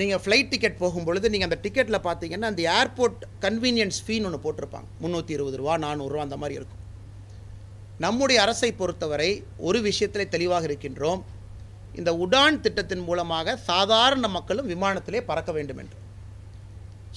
நீங்கள் 0.00 0.20
ஃப்ளைட் 0.24 0.52
டிக்கெட் 0.52 0.78
போகும்பொழுது 0.82 1.26
நீங்கள் 1.32 1.48
அந்த 1.48 1.58
டிக்கெட்டில் 1.64 2.04
பார்த்தீங்கன்னா 2.06 2.50
அந்த 2.52 2.62
ஏர்போர்ட் 2.76 3.24
கன்வீனியன்ஸ் 3.44 3.98
ஃபீன்னு 4.04 4.28
ஒன்று 4.28 4.44
போட்டிருப்பாங்க. 4.44 4.88
முந்நூற்றி 5.02 5.34
இருபது 5.36 5.58
ரூபா 5.60 5.74
நானூறுரூவா 5.84 6.24
அந்த 6.26 6.38
மாதிரி 6.42 6.56
இருக்கும். 6.60 6.80
நம்முடைய 8.04 8.38
அரசை 8.44 8.70
பொறுத்தவரை 8.78 9.30
ஒரு 9.68 9.80
விஷயத்திலே 9.88 10.24
தெளிவாக 10.34 10.66
இருக்கின்றோம். 10.70 11.20
இந்த 12.00 12.10
உடான் 12.24 12.62
திட்டத்தின் 12.66 13.04
மூலமாக 13.08 13.56
சாதாரண 13.70 14.28
மக்களும் 14.36 14.70
விமானத்திலே 14.72 15.20
பறக்க 15.30 15.50
வேண்டும் 15.58 15.80
என்று. 15.82 15.98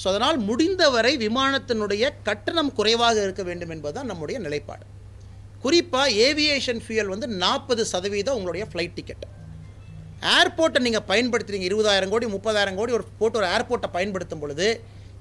ஸோ 0.01 0.05
அதனால் 0.11 0.37
முடிந்தவரை 0.49 1.13
விமானத்தினுடைய 1.23 2.03
கட்டணம் 2.27 2.73
குறைவாக 2.79 3.17
இருக்க 3.25 3.43
வேண்டும் 3.49 3.73
என்பதுதான் 3.75 4.11
நம்முடைய 4.11 4.39
நிலைப்பாடு. 4.45 4.85
குறிப்பாக 5.65 6.17
ஏவியேஷன் 6.27 6.81
ஃபியூயல் 6.85 7.13
வந்து 7.13 7.27
நாற்பது 7.43 7.83
சதவீதம் 7.93 8.37
உங்களுடைய 8.37 8.65
ஃப்ளைட் 8.71 8.97
டிக்கெட் 8.97 9.25
ஏர்போர்ட்டை 10.35 10.79
நீங்கள் 10.87 11.07
பயன்படுத்துகிறீங்க 11.09 11.67
இருபதாயிரம் 11.69 12.11
கோடி 12.13 12.27
முப்பதாயிரம் 12.35 12.77
கோடி 12.79 12.91
ஒரு 12.97 13.05
போட்டு 13.19 13.39
ஒரு 13.39 13.47
ஏர்போர்ட்டை 13.55 13.89
பயன்படுத்தும் 13.95 14.41
பொழுது 14.43 14.67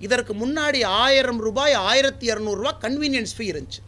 இதற்கு 0.06 0.32
முன்னாடி 0.42 0.78
ஆயிரம் 1.02 1.40
ரூபாய் 1.46 1.74
ஆயிரத்தி 1.88 2.26
இரநூறுவா 2.32 2.70
கன்வீனியன்ஸ் 2.84 3.34
ஃபீ 3.36 3.44
இருந்துச்சு. 3.52 3.82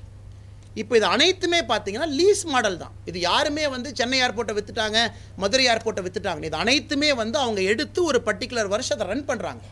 இப்போ 0.80 0.94
இது 0.98 1.06
அனைத்துமே 1.14 1.60
பார்த்தீங்கன்னா 1.70 2.08
லீஸ் 2.18 2.42
மாடல் 2.54 2.78
தான். 2.82 2.94
இது 3.10 3.18
யாருமே 3.20 3.64
வந்து 3.74 3.88
சென்னை 4.00 4.18
ஏர்போர்ட்டை 4.24 4.54
விற்றுட்டாங்க 4.58 4.98
மதுரை 5.42 5.66
ஏர்போர்ட்டை 5.72 6.02
விற்றுட்டாங்க 6.06 6.44
இது 6.50 6.58
அனைத்துமே 6.64 7.10
வந்து 7.22 7.38
அவங்க 7.44 7.60
எடுத்து 7.72 8.00
ஒரு 8.10 8.20
பர்டிகுலர் 8.26 8.72
வருஷத்தை 8.74 9.06
ரன் 9.12 9.26
பண்ணுறாங்க 9.30 9.62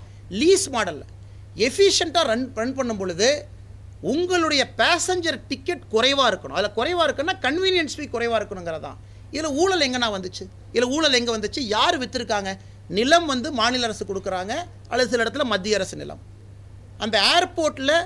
லீஸ் 0.40 0.66
மாடலில் 0.76 1.10
எஃபிஷியண்ட்டாக 1.66 2.24
ரன் 2.32 2.46
ரன் 2.60 2.76
பண்ணும் 2.78 3.00
பொழுது 3.02 3.28
உங்களுடைய 4.12 4.62
பேசஞ்சர் 4.80 5.38
டிக்கெட் 5.50 5.84
குறைவாக 5.94 6.28
இருக்கணும். 6.30 6.58
அதில் 6.58 6.76
குறைவாக 6.78 7.06
இருக்குன்னா 7.08 7.34
கன்வீனியன்ஸ் 7.46 7.94
ஃபீ 7.96 8.06
குறைவாக 8.14 8.38
இருக்கணுங்கிறதான் 8.40 8.98
இதில் 9.30 9.56
ஊழல் 9.62 9.84
எங்கண்ணா 9.86 10.08
வந்துச்சு? 10.16 10.44
இதில் 10.72 10.90
ஊழல் 10.96 11.18
எங்கே 11.18 11.32
வந்துச்சு? 11.36 11.60
யார் 11.76 11.96
விற்றுருக்காங்க 12.02 12.50
நிலம் 12.98 13.26
வந்து 13.32 13.48
மாநில 13.60 13.86
அரசு 13.88 14.04
கொடுக்குறாங்க 14.04 14.52
அல்லது 14.88 15.10
சில 15.12 15.22
இடத்துல 15.24 15.44
மத்திய 15.52 15.78
அரசு 15.78 15.96
நிலம். 16.02 16.20
அந்த 17.04 17.16
ஏர்போர்ட்டில் 17.34 17.96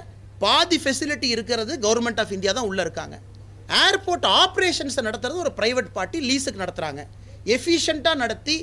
பாதி 0.44 0.76
ஃபெசிலிட்டி 0.84 1.28
இருக்கிறது 1.36 1.72
கவர்மெண்ட் 1.86 2.20
ஆஃப் 2.22 2.34
இந்தியா 2.36 2.52
தான் 2.58 2.68
உள்ளே 2.70 2.82
இருக்காங்க. 2.86 3.16
ஏர்போர்ட் 3.84 4.26
ஆப்ரேஷன்ஸை 4.42 5.02
நடத்துறது 5.08 5.42
ஒரு 5.44 5.52
ப்ரைவேட் 5.60 5.88
பார்ட்டி 5.98 6.18
லீஸுக்கு 6.28 6.62
நடத்துகிறாங்க 6.64 7.02
எஃபிஷியண்ட்டாக 7.54 8.20
நடத்தி 8.24 8.56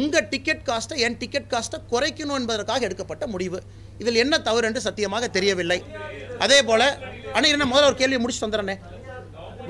உங்கள் 0.00 0.28
டிக்கெட் 0.32 0.64
காஸ்ட்டை 0.68 0.96
என் 1.06 1.18
டிக்கெட் 1.22 1.50
காஸ்ட்டை 1.52 1.78
குறைக்கணும் 1.92 2.38
என்பதற்காக 2.40 2.86
எடுக்கப்பட்ட 2.88 3.26
முடிவு. 3.34 3.58
இதில் 3.98 4.22
என்ன 4.22 4.38
தவறு 4.48 4.66
என்று 4.68 4.80
சத்தியமாக 4.86 5.28
தெரியவில்லை. 5.36 5.78
அதே 6.44 6.58
போல் 6.70 6.88
அண்ணே 7.34 7.50
என்ன 7.56 7.68
முதல்ல 7.72 7.90
ஒரு 7.90 8.00
கேள்வி 8.00 8.18
முடிச்சு 8.24 8.46
வந்துடுறேனே. 8.46 8.76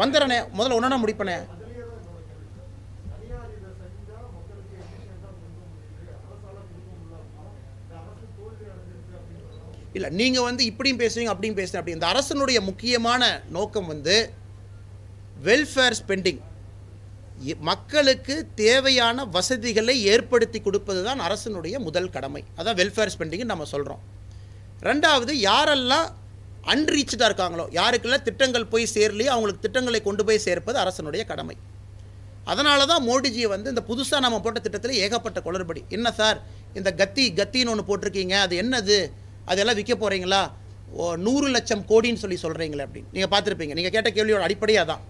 வந்துடுறேனே. 0.01 0.39
முதல்ல 0.59 0.79
ஒன்றா 0.79 0.99
முடிப்பனே. 1.05 1.37
இல்லை 9.97 10.09
நீங்கள் 10.21 10.47
வந்து 10.47 10.63
இப்படியும் 10.71 11.01
பேசுவீங்க 11.03 11.33
அப்படியும் 11.33 11.59
பேசுகிறேன் 11.59 11.81
அப்படி 11.81 11.97
இந்த 11.97 12.07
அரசனுடைய 12.13 12.59
முக்கியமான 12.69 13.23
நோக்கம் 13.57 13.87
வந்து 13.87 14.17
வெல்ஃபேர் 15.49 15.97
ஸ்பெண்டிங் 16.01 16.41
மக்களுக்கு 17.69 18.35
தேவையான 18.63 19.25
வசதிகளை 19.37 19.95
ஏற்படுத்தி 20.13 20.59
கொடுப்பது 20.67 21.01
தான் 21.09 21.21
அரசனுடைய 21.27 21.79
முதல் 21.87 22.13
கடமை. 22.17 22.43
அதான் 22.59 22.79
வெல்ஃபேர் 22.81 23.13
ஸ்பெண்டிங்னு 23.15 23.53
நம்ம 23.53 23.67
சொல்கிறோம் 23.75 24.03
ரெண்டாவது 24.89 25.33
யாரெல்லாம் 25.49 26.07
அன்ரீச்சாக 26.73 27.29
இருக்காங்களோ 27.29 27.65
யாருக்கெல்லாம் 27.79 28.27
திட்டங்கள் 28.29 28.71
போய் 28.73 28.93
சேரலையோ 28.95 29.31
அவங்களுக்கு 29.35 29.65
திட்டங்களை 29.67 30.01
கொண்டு 30.09 30.23
போய் 30.29 30.45
சேர்ப்பது 30.47 30.79
அரசனுடைய 30.83 31.25
கடமை. 31.31 31.57
அதனால 32.53 32.87
தான் 32.93 33.05
மோடிஜி 33.09 33.43
வந்து 33.55 33.73
இந்த 33.73 33.83
புதுசாக 33.91 34.25
நம்ம 34.25 34.39
போட்ட 34.45 34.61
திட்டத்தில் 34.67 35.01
ஏகப்பட்ட 35.05 35.41
குளறுபடி. 35.47 35.83
என்ன 35.97 36.09
சார் 36.21 36.39
இந்த 36.79 36.91
கத்தி 37.01 37.25
கத்தின்னு 37.41 37.73
ஒன்று 37.73 37.89
போட்டிருக்கீங்க 37.91 38.37
அது 38.47 38.55
என்னது? 38.63 38.99
அதெல்லாம் 39.51 39.79
விற்க 39.81 39.95
போகிறீங்களா 39.95 40.43
ஓ 41.01 41.05
நூறு 41.27 41.49
லட்சம் 41.57 41.85
கோடின்னு 41.91 42.23
சொல்லி 42.23 42.39
சொல்கிறீங்களே 42.45 42.85
அப்படின்னு. 42.87 43.11
நீங்கள் 43.17 43.33
பார்த்துருப்பீங்க. 43.35 43.75
நீங்கள் 43.79 43.95
கேட்ட 43.97 44.11
கேள்வியோட 44.17 44.45
அடிப்படையாக 44.49 44.87
தான் 44.93 45.03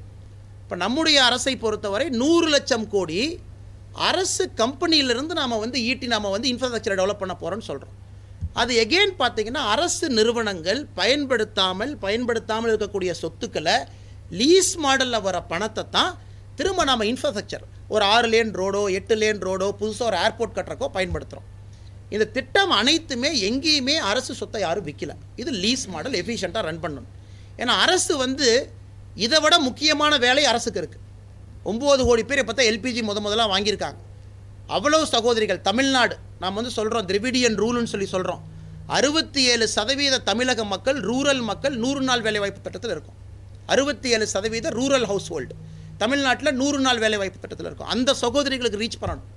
இப்போ 0.65 0.77
நம்முடைய 0.77 1.19
அரசை 1.25 1.53
பொறுத்தவரை 1.57 2.07
நூறு 2.21 2.47
லட்சம் 2.49 2.87
கோடி 2.89 3.19
அரசு 4.09 4.45
கம்பெனியிலிருந்து 4.61 5.35
நாம் 5.41 5.63
வந்து 5.65 5.79
ஈட்டி 5.91 6.07
நாம் 6.07 6.35
வந்து 6.35 6.49
இன்ஃப்ராஸ்ட்ரக்சரை 6.53 6.97
டெவலப் 7.01 7.21
பண்ண 7.23 7.35
போகிறோம்னு 7.35 7.67
சொல்கிறோம் 7.69 7.95
அது 8.55 8.73
எகெயின் 8.85 9.15
பார்த்தீங்கன்னா 9.21 9.63
அரசு 9.67 10.07
நிறுவனங்கள் 10.11 10.81
பயன்படுத்தாமல் 10.95 11.93
பயன்படுத்தாமல் 11.97 12.71
இருக்கக்கூடிய 12.73 13.11
சொத்துக்களை 13.23 13.77
லீஸ் 14.31 14.73
மாடலில் 14.77 15.23
வர 15.23 15.37
பணத்தை 15.43 15.85
தான் 15.91 16.13
திரும்ப 16.55 16.85
நம்ம 16.85 17.05
இன்ஃப்ராஸ்ட்ரக்சர் 17.05 17.65
ஒரு 17.89 18.05
ஆறு 18.05 18.29
லேன் 18.29 18.53
ரோடோ 18.61 18.83
எட்டு 18.91 19.17
லேன் 19.23 19.41
ரோடோ 19.41 19.69
புதுசாக 19.81 20.09
ஒரு 20.11 20.17
ஏர்போர்ட் 20.17 20.57
கட்டுறக்கோ 20.59 20.89
பயன்படுத்துகிறோம் 20.97 21.49
இந்த 22.09 22.25
திட்டம் 22.37 22.73
அனைத்துமே 22.81 23.31
எங்கேயுமே 23.49 23.97
அரசு 24.11 24.33
சொத்தை 24.35 24.61
யாரும் 24.61 24.87
விற்கல 24.89 25.13
இது 25.37 25.51
லீஸ் 25.65 25.85
மாடல் 25.89 26.17
எஃபிஷியண்ட்டாக 26.21 26.67
ரன் 26.69 26.83
பண்ணணும். 26.85 27.09
ஏன்னா 27.59 27.75
அரசு 27.85 28.17
வந்து 28.17 28.49
இதை 29.25 29.39
விட 29.45 29.55
முக்கியமான 29.69 30.13
வேலை 30.25 30.45
அரசுக்கு 30.53 30.81
இருக்குது 30.83 31.03
ஒம்பது 31.71 32.03
கோடி 32.09 32.23
பேர் 32.31 32.41
இப்போ 32.43 32.55
தான் 32.57 32.69
எல்பிஜி 32.71 33.03
முத 33.09 33.19
முதலாக 33.27 33.49
வாங்கியிருக்காங்க. 33.53 33.99
அவ்வளவு 34.77 35.05
சகோதரிகள் 35.13 35.61
தமிழ்நாடு. 35.69 36.15
நாம் 36.43 36.57
வந்து 36.59 36.73
சொல்கிறோம் 36.79 37.07
திரிவிடியன் 37.11 37.57
ரூல்னு 37.63 37.93
சொல்லி 37.93 38.09
சொல்கிறோம் 38.15 38.43
அறுபத்தி 38.97 39.43
ஏழு 39.53 39.67
சதவீத 39.75 40.23
தமிழக 40.31 40.65
மக்கள் 40.73 40.99
ரூரல் 41.11 41.43
மக்கள் 41.51 41.77
நூறு 41.85 42.01
நாள் 42.09 42.25
வேலைவாய்ப்பு 42.27 42.61
திட்டத்தில் 42.67 42.95
இருக்கும். 42.95 43.19
அறுபத்தி 43.73 44.09
ஏழு 44.15 44.27
சதவீத 44.35 44.73
ரூரல் 44.79 45.07
ஹவுஸ் 45.11 45.29
ஹோல்டு 45.35 45.55
தமிழ்நாட்டில் 46.03 46.53
நூறு 46.61 46.79
நாள் 46.87 47.01
வேலைவாய்ப்பு 47.05 47.41
திட்டத்தில் 47.43 47.69
இருக்கும். 47.71 47.91
அந்த 47.95 48.11
சகோதரிகளுக்கு 48.23 48.81
ரீச் 48.83 49.01
பண்ணணும். 49.03 49.31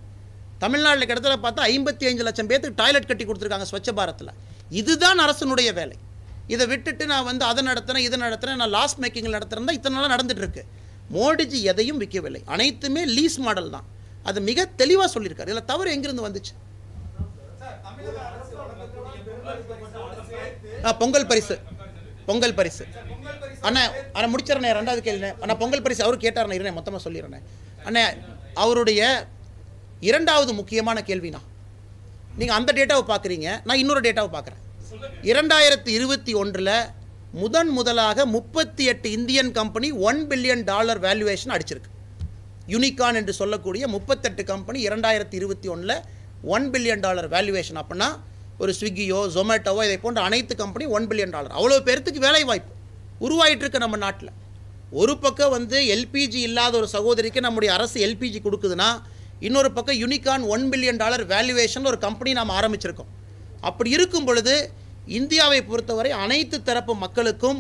தமிழ்நாட்டில் 0.64 1.08
கிட்டத்தட்ட 1.10 1.40
பார்த்தா 1.46 1.70
ஐம்பத்தி 1.74 2.06
அஞ்சு 2.10 2.24
லட்சம் 2.28 2.50
பேருக்கு 2.52 2.78
டாய்லெட் 2.82 3.10
கட்டி 3.10 3.26
கொடுத்துருக்காங்க 3.26 3.68
ஸ்வச்ச 3.72 3.92
பாரத்தில் 4.00 4.34
இதுதான் 4.82 5.20
அரசனுடைய 5.26 5.70
வேலை. 5.80 5.96
இதை 6.48 6.66
விட்டுட்டு 6.72 7.04
நான் 7.12 7.28
வந்து 7.30 7.44
அதை 7.52 7.62
நடத்துகிறேன் 7.70 8.06
இதை 8.08 8.18
நடத்துகிறேன் 8.26 8.60
நான் 8.62 8.74
லாஸ் 8.78 8.98
மேக்கிங்கில் 9.04 9.36
நடத்துகிறேன் 9.38 9.70
தான் 9.70 9.78
இத்தனை 9.80 9.96
நாளாக 9.98 10.12
நடந்துகிட்ருக்கு 10.16 10.64
மோடிஜி 11.16 11.60
எதையும் 11.72 12.00
விற்கவில்லை. 12.02 12.42
அனைத்துமே 12.54 13.02
லீஸ் 13.18 13.38
மாடல் 13.46 13.74
தான். 13.76 13.86
அது 14.30 14.40
மிக 14.48 14.66
தெளிவாக 14.82 15.10
சொல்லியிருக்காரு. 15.14 15.52
இதில் 15.52 15.70
தவறு 15.72 15.94
எங்கேருந்து 15.96 16.26
வந்துச்சு? 16.28 16.54
பொங்கல் 17.90 18.18
ஆ, 20.88 20.92
பொங்கல் 21.02 21.28
பரிசு. 21.30 21.56
பொங்கல் 22.28 22.56
பரிசு. 22.60 22.84
அண்ணா 23.68 23.82
அண்ணா 24.16 24.28
முடிச்சிடறேன் 24.34 24.76
ரெண்டாவது 24.80 25.02
கேள்வி 25.08 25.30
அண்ணா 25.44 25.56
பொங்கல் 25.62 25.84
பரிசு 25.86 26.06
அவர் 26.06 26.24
கேட்டார்ண்ணே 26.26 26.58
இருந்தேன் 26.58 26.78
மொத்தமாக 26.80 27.02
சொல்லிடுறேன் 27.06 27.46
அண்ணே 27.88 28.04
அவருடைய 28.64 29.02
இரண்டாவது 30.10 30.52
முக்கியமான 30.54 30.98
கேள்விண்ணா. 31.10 31.42
நீங்கள் 32.40 32.58
அந்த 32.60 32.72
டேட்டாவை 32.78 33.04
பார்க்குறீங்க. 33.12 33.48
நான் 33.68 33.80
இன்னொரு 33.84 34.02
டேட்டாவை 34.08 34.30
பார்க்குறேன். 34.36 34.62
இரண்டாயிரத்தி 35.30 35.92
இருபத்தி 35.98 36.34
ஒன்றில் 36.34 36.72
முதன் 37.42 37.70
முதலாக 37.70 38.26
முப்பத்தி 38.26 38.84
எட்டு 38.84 39.08
Indian 39.12 39.52
company 39.52 39.92
one 39.92 40.20
billion 40.30 40.64
dollar 40.64 41.00
valuation 41.02 41.54
அடிச்சிருக்கு. 41.56 41.92
யூனிகான் 42.74 43.18
என்று 43.20 43.34
சொல்லக்கூடிய 43.34 43.88
முப்பத்தெட்டு 43.88 44.44
கம்பெனி 44.44 44.80
இரண்டாயிரத்தி 44.88 45.36
இருபத்தி 45.40 45.68
ஒன்றில் 45.68 45.96
ஒன் 46.56 46.66
பில்லியன் 46.72 47.04
டாலர் 47.06 47.28
வேல்யூவேஷன் 47.30 47.80
அப்படின்னா 47.82 48.10
ஒரு 48.58 48.74
ஸ்விக்கியோ 48.80 49.20
ஜொமேட்டோவோ 49.36 49.84
இதை 49.88 49.98
போன்ற 49.98 50.22
அனைத்து 50.22 50.56
கம்பெனி 50.56 50.86
ஒன் 50.86 51.08
பில்லியன் 51.08 51.36
டாலர். 51.36 51.54
அவ்வளோ 51.60 51.82
பேர்த்துக்கு 51.90 52.26
வேலை 52.28 52.44
வாய்ப்பு 52.44 52.74
உருவாயிட்டுருக்கு 53.28 53.84
நம்ம 53.86 53.98
நாட்டில். 54.06 54.34
ஒரு 55.02 55.18
பக்கம் 55.18 55.54
வந்து 55.58 55.78
எல்பிஜி 55.96 56.42
இல்லாத 56.50 56.74
ஒரு 56.78 56.88
சகோதரிக்கு 56.96 57.40
நம்முடைய 57.48 57.74
அரசு 57.78 57.98
எல்பிஜி 58.08 58.42
கொடுக்குதுன்னா 58.48 58.90
இன்னொரு 59.40 59.72
பக்கம் 59.72 60.02
unicorn 60.04 60.46
one 60.56 60.66
billion 60.72 61.02
dollar 61.04 61.26
valuation 61.36 61.88
ஒரு 61.92 61.98
கம்பெனி 62.08 62.32
நாம் 62.40 62.58
ஆரம்பிச்சிருக்கோம். 62.60 63.12
அப்படி 63.70 63.90
இருக்கும் 63.98 64.28
பொழுது 64.28 64.56
இந்தியாவை 65.20 65.60
பொறுத்தவரை 65.70 66.12
அனைத்து 66.24 66.58
தரப்பு 66.70 66.94
மக்களுக்கும் 67.04 67.60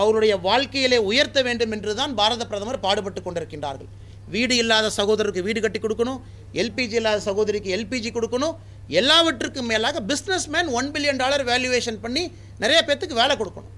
அவருடைய 0.00 0.34
வாழ்க்கையிலே 0.46 0.98
உயர்த்த 1.10 1.38
வேண்டும் 1.48 1.72
என்று 1.76 1.92
தான் 2.00 2.14
பாரத 2.20 2.42
பிரதமர் 2.50 2.84
பாடுபட்டு 2.86 3.20
கொண்டிருக்கின்றார்கள். 3.22 3.90
வீடு 4.34 4.54
இல்லாத 4.62 4.86
சகோதரருக்கு 4.98 5.46
வீடு 5.48 5.60
கட்டி 5.64 5.80
கொடுக்கணும் 5.80 6.20
எல்பிஜி 6.60 6.96
இல்லாத 7.00 7.20
சகோதரிக்கு 7.28 7.70
எல்பிஜி 7.76 8.10
கொடுக்கணும் 8.16 8.54
எல்லாவற்றுக்கும் 9.00 9.70
மேலாக 9.72 10.00
business 10.10 10.48
man 10.54 10.68
one 10.78 10.90
billion 10.94 11.20
dollar 11.22 11.44
valuation 11.50 12.00
பண்ணி 12.04 12.22
நிறைய 12.62 12.78
பேர்த்துக்கு 12.88 13.20
வேலை 13.22 13.34
கொடுக்கணும். 13.40 13.72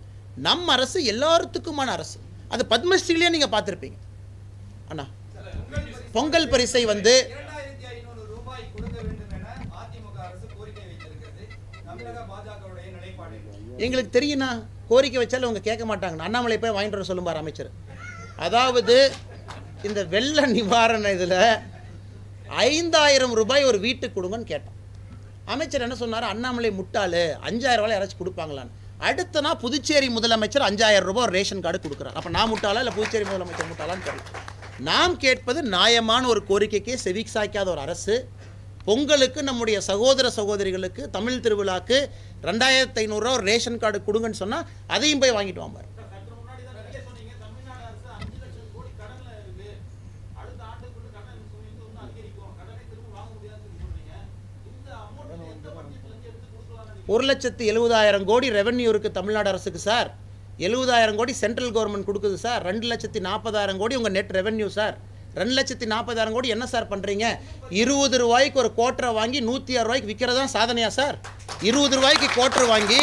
நம் 0.47 0.69
அரசு 0.75 0.99
எல்லாத்துக்குமான 1.13 1.93
அரசு. 1.99 2.19
அது 2.55 2.65
பத்மஸ்ரீலேயே 2.73 3.31
நீங்கள் 3.35 3.53
பார்த்துருப்பீங்க. 3.55 3.99
அண்ணா 4.91 5.07
பொங்கல் 6.17 6.51
பரிசை 6.53 6.83
வந்து 6.93 7.15
இரண்டாயிரத்தி 7.33 7.87
ஐநூறு 7.95 8.23
ரூபாய் 8.33 8.63
கொடுக்க 8.75 8.97
வேண்டும் 9.07 9.33
என 9.39 9.47
அதிமுக 9.81 10.17
அரசு 10.29 10.47
கோரிக்கை 10.57 10.85
வைத்திருக்கிறது 10.89 11.45
தமிழக 11.89 11.89
பாஜகவுடைய 11.89 11.98
நிலைப்பாடு 11.98 11.98
எங்களுக்கு 13.85 14.13
தெரியும்ண்ணா 14.19 14.51
கோரிக்கை 14.91 15.19
வச்சாலும் 15.23 15.49
அவங்க 15.49 15.63
கேட்க 15.67 15.85
மாட்டாங்க 15.91 16.27
அண்ணாமலை 16.29 16.57
போய் 16.63 16.77
வாங்கிட்டு 16.77 16.99
வர 16.99 17.07
சொல்லும்பார் 17.09 17.41
அமைச்சர். 17.43 17.71
அதாவது 18.47 18.97
இந்த 19.89 20.01
வெள்ள 20.15 20.47
நிவாரண 20.57 21.11
இதில் 21.17 21.39
ஐந்தாயிரம் 22.69 23.35
ரூபாய் 23.41 23.69
ஒரு 23.71 23.79
வீட்டுக்கு 23.87 24.17
கொடுங்கன்னு 24.19 24.51
கேட்டோம் 24.53 24.77
அமைச்சர் 25.55 25.85
என்ன 25.87 25.97
சொன்னார்? 26.03 26.27
அண்ணாமலை 26.33 26.71
முட்டாளு 26.79 27.23
அஞ்சாயிரம் 27.49 27.83
ரூபாய் 27.83 27.97
யாராச்சும் 27.97 28.23
கொடுப்பாங்களான்னு. 28.23 28.75
அடுத்த 29.09 29.41
நாள் 29.47 29.61
புதுச்சேரி 29.65 30.09
முதலமைச்சர் 30.17 30.67
அஞ்சாயிரம் 30.69 31.09
ரூபாய் 31.11 31.27
ஒரு 31.27 31.35
ரேஷன் 31.39 31.63
கார்டு 31.67 31.79
கொடுக்குறார். 31.85 32.17
அப்போ 32.19 32.31
நான் 32.37 32.51
முட்டாளா 32.53 32.81
இல்லை 32.83 32.95
புதுச்சேரி 32.99 33.27
முதலமைச்சர் 33.31 33.71
முட்டாளான்னு 33.73 34.07
தெரியல. 34.09 34.43
நாம் 34.89 35.15
கேட்பது 35.25 35.61
நியாயமான 35.77 36.27
ஒரு 36.33 36.43
கோரிக்கைக்கே 36.51 36.97
செவி 37.07 37.23
சாய்க்காத 37.35 37.69
ஒரு 37.75 37.83
அரசு. 37.87 38.17
பொங்கலுக்கு 38.87 39.41
நம்முடைய 39.43 39.79
சகோதர 39.81 40.27
சகோதரிகளுக்கு 40.31 41.03
தமிழ் 41.11 41.43
திருவிழாக்கு 41.45 41.99
ரெண்டாயிரத்து 42.43 43.03
ஐநூறுரூவா 43.03 43.37
ஒரு 43.37 43.47
ரேஷன் 43.47 43.79
கார்டு 43.79 44.01
கொடுங்கன்னு 44.01 44.43
சொன்னால் 44.43 44.67
அதையும் 44.89 45.23
போய் 45.23 45.37
வாங்கிட்டு 45.37 45.65
வாம்பார். 45.65 45.89
வாங்க 45.89 45.97
ஒரு 57.09 57.25
லட்சத்து 57.25 57.63
எழுபதாயிரம் 57.65 58.25
கோடி 58.25 58.47
ரெவென்யூ 58.51 58.89
இருக்குது 58.91 59.15
தமிழ்நாடு 59.15 59.49
அரசுக்கு 59.49 59.81
சார் 59.81 60.09
எழுபதாயிரம் 60.59 61.17
கோடி 61.17 61.33
சென்ட்ரல் 61.35 61.73
கவர்மெண்ட் 61.73 62.09
கொடுக்குது 62.09 62.37
சார் 62.37 62.63
ரெண்டு 62.63 62.87
லட்சத்தி 62.87 63.21
நாற்பதாயிரம் 63.21 63.79
கோடி 63.79 63.97
உங்கள் 63.97 64.13
நெட் 64.13 64.33
ரெவென்யூ 64.33 64.69
சார் 64.71 64.97
ரெண்டு 65.35 65.55
லட்சத்தி 65.59 65.87
நாற்பதாயிரம் 65.87 66.35
கோடி 66.37 66.49
என்ன 66.49 66.67
சார் 66.67 66.87
பண்ணுறீங்க 66.93 67.27
இருபது 67.81 68.19
ரூபாய்க்கு 68.19 68.59
ஒரு 68.59 68.71
கோட்டரை 68.77 69.13
வாங்கி 69.13 69.41
நூற்றி 69.41 69.77
ஆறு 69.77 69.87
ரூபாய்க்கு 69.89 70.11
விற்கிறதா 70.13 70.45
சாதனையா 70.57 70.87
சார்? 70.87 71.17
இருபது 71.61 71.97
ரூபாய்க்கு 71.97 72.29
கோட்டர் 72.39 72.67
வாங்கி 72.67 73.01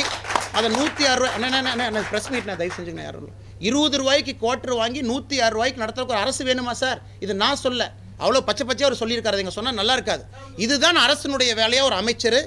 அதை 0.58 0.68
நூற்றி 0.70 1.06
ஆறு 1.06 1.20
ரூபாய் 1.20 1.34
அண்ணா, 1.36 2.02
ப்ரெஸ் 2.12 2.30
மீட் 2.34 2.48
நான் 2.50 2.58
தயவு 2.58 2.76
செஞ்சுங்க 2.78 3.04
யாரும் 3.04 3.34
இருபது 3.60 3.98
ரூபாய்க்கு 3.98 4.38
கோட்டர் 4.38 4.76
வாங்கி 4.82 5.02
நூற்றி 5.02 5.42
ஆறு 5.42 5.54
ரூபாய்க்கு 5.54 5.82
நடத்துறதுக்கு 5.84 6.16
ஒரு 6.16 6.24
அரசு 6.26 6.44
வேணுமா 6.44 6.72
சார்? 6.72 7.00
இது 7.20 7.36
நான் 7.36 7.56
சொல்ல. 7.56 7.94
அவ்வளோ 8.20 8.40
பச்சை 8.40 8.66
பச்சையாக 8.68 8.90
அவர் 8.90 9.02
சொல்லியிருக்காரு. 9.02 9.40
இங்கே 9.44 9.56
சொன்னால் 9.58 9.74
நல்லா 9.74 9.94
இருக்காது. 9.94 10.24
இதுதான் 10.56 10.96
அரசினுடைய 10.96 11.54
வேலையாக 11.62 11.88
ஒரு 11.90 11.96
அமைச்சர். 11.96 12.40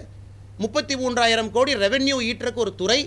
முப்பத்தி 0.59 0.97
மூன்றாயிரம் 0.97 1.51
கோடி 1.51 1.75
ரெவென்யூ 1.75 2.17
ஈட்டுறக்கு 2.29 2.55
ஒரு 2.55 2.75
துறை. 2.75 3.01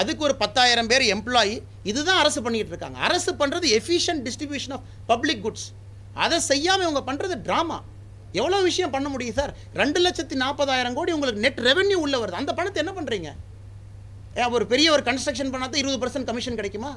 அதுக்கு 0.00 0.24
ஒரு 0.24 0.34
பத்தாயிரம் 0.34 0.86
பேர் 0.86 1.02
எம்ப்ளாயி 1.14 1.62
இதுதான் 1.90 2.18
அரசு 2.18 2.40
பண்ணிகிட்டு 2.42 2.72
இருக்காங்க. 2.74 2.98
அரசு 2.98 3.34
பண்ணுறது 3.34 3.68
efficient 3.78 4.22
distribution 4.28 4.74
of 4.76 4.84
public 5.06 5.42
goods 5.46 5.68
அதை 6.24 6.38
செய்யாமல் 6.50 6.86
இவங்க 6.86 7.02
பண்ணுறது 7.08 7.36
ட்ராமா 7.46 7.78
எவ்வளோ 8.40 8.58
விஷயம் 8.68 8.92
பண்ண 8.94 9.08
முடியும் 9.14 9.36
சார் 9.38 9.52
ரெண்டு 9.80 9.98
லட்சத்தி 10.04 10.36
நாற்பதாயிரம் 10.42 10.94
கோடி 10.98 11.10
உங்களுக்கு 11.16 11.42
நெட் 11.44 11.60
ரெவென்யூ 11.68 11.96
உள்ள 12.04 12.16
வருது. 12.22 12.38
அந்த 12.40 12.52
பணத்தை 12.58 12.80
என்ன 12.82 12.92
பண்ணுறீங்க 12.98 13.30
ஏன் 14.40 14.52
ஒரு 14.56 14.64
பெரிய 14.72 14.88
ஒரு 14.96 15.02
கன்ஸ்ட்ரக்ஷன் 15.08 15.52
பண்ணால் 15.54 15.80
இருபது 15.80 15.98
பர்சன்ட் 16.02 16.28
கமிஷன் 16.30 16.58
கிடைக்குமா? 16.60 16.92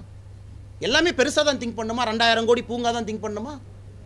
எல்லாமே 0.88 1.12
பெருசாக 1.20 1.44
தான் 1.50 1.60
திங்க் 1.62 1.78
பண்ணுமா? 1.80 2.04
ரெண்டாயிரம் 2.12 2.48
கோடி 2.50 2.62
பூங்கா 2.70 2.92
தான் 2.98 3.08
திங்க் 3.10 3.26
பண்ணுமா? 3.26 3.54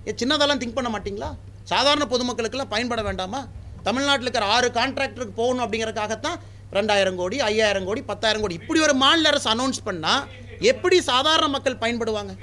ஏ 0.08 0.14
சின்னதெல்லாம் 0.22 0.62
திங்க் 0.62 0.78
பண்ண 0.78 0.90
மாட்டிங்களா? 0.96 1.30
சாதாரண 1.72 2.06
பொதுமக்களுக்கெல்லாம் 2.14 2.74
பயன்பட 2.76 3.02
வேண்டாமா? 3.08 3.42
தமிழ்நாட்டில் 3.88 4.28
இருக்கிற 4.28 4.48
ஆறு 4.56 4.68
கான்ட்ராக்டருக்கு 4.80 5.36
போகணும் 5.42 5.64
அப்படிங்கிறதுக்காகத்தான் 5.66 6.40
ரெண்டாயிரம் 6.78 7.20
கோடி 7.22 7.38
ஐயாயிரம் 7.50 7.88
கோடி 7.90 8.02
பத்தாயிரம் 8.10 8.44
கோடி 8.44 8.58
இப்படி 8.62 8.80
ஒரு 8.88 8.96
மாநில 9.04 9.30
அரசு 9.32 9.48
அனௌன்ஸ் 9.54 9.80
பண்ணால் 9.90 10.24
எப்படி 10.72 10.98
சாதாரண 11.12 11.48
மக்கள் 11.56 11.82
பயன்படுவாங்க? 11.84 12.34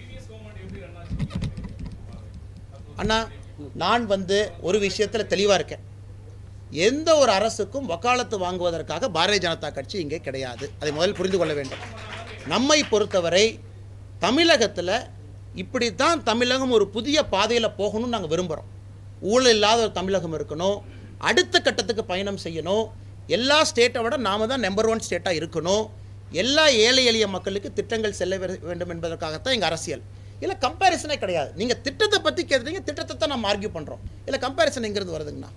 அண்ணா 3.01 3.19
நான் 3.83 4.05
வந்து 4.15 4.39
ஒரு 4.69 4.79
விஷயத்தில் 4.87 5.31
தெளிவாக 5.33 5.59
இருக்கேன். 5.59 5.85
எந்த 6.87 7.09
ஒரு 7.23 7.31
அரசுக்கும் 7.39 7.89
வக்காலத்து 7.93 8.37
வாங்குவதற்காக 8.45 9.09
பாரதிய 9.17 9.41
ஜனதா 9.45 9.69
கட்சி 9.79 9.97
இங்கே 10.05 10.19
கிடையாது. 10.27 10.65
அதை 10.81 10.91
முதல் 10.97 11.17
புரிந்து 11.19 11.39
கொள்ள 11.41 11.53
வேண்டும். 11.59 11.83
நம்மை 12.53 12.79
பொறுத்தவரை 12.93 13.47
தமிழகத்தில் 14.25 14.97
இப்படி 15.63 15.87
தான் 16.03 16.23
தமிழகம் 16.31 16.75
ஒரு 16.77 16.87
புதிய 16.97 17.19
பாதையில் 17.35 17.77
போகணும்னு 17.81 18.15
நாங்கள் 18.15 18.33
விரும்புகிறோம் 18.35 18.71
ஊழல் 19.33 19.53
இல்லாத 19.57 19.79
ஒரு 19.87 19.93
தமிழகம் 19.99 20.35
இருக்கணும். 20.39 20.79
அடுத்த 21.29 21.57
கட்டத்துக்கு 21.67 22.03
பயணம் 22.13 22.43
செய்யணும். 22.47 22.85
எல்லா 23.37 23.59
ஸ்டேட்டை 23.71 24.01
விட 24.05 24.17
நாம 24.29 24.47
தான் 24.51 24.65
நம்பர் 24.67 24.89
ஒன் 24.93 25.05
ஸ்டேட்டாக 25.07 25.39
இருக்கணும். 25.41 25.85
எல்லா 26.43 26.65
ஏழை 26.87 27.03
எளிய 27.11 27.27
மக்களுக்கு 27.35 27.69
திட்டங்கள் 27.79 28.19
செல்ல 28.21 28.37
வேண்டும் 28.69 28.93
என்பதற்காகத்தான் 28.95 29.55
எங்கள் 29.57 29.71
அரசியல். 29.71 30.05
இல்லை 30.43 30.55
கம்பேரிசனே 30.65 31.17
கிடையாது. 31.23 31.51
நீங்கள் 31.61 31.81
திட்டத்தை 31.87 32.19
பற்றி 32.27 32.43
கேட்குறீங்க 32.51 32.81
திட்டத்தை 32.89 33.15
தான் 33.17 33.33
நம்ம 33.35 33.49
ஆர்கியூ 33.51 33.71
பண்ணுறோம் 33.77 34.03
இல்லை 34.27 34.39
கம்பேரிசன் 34.47 34.87
எங்கேருந்து 34.89 35.17
வருதுங்கண்ணா? 35.17 35.51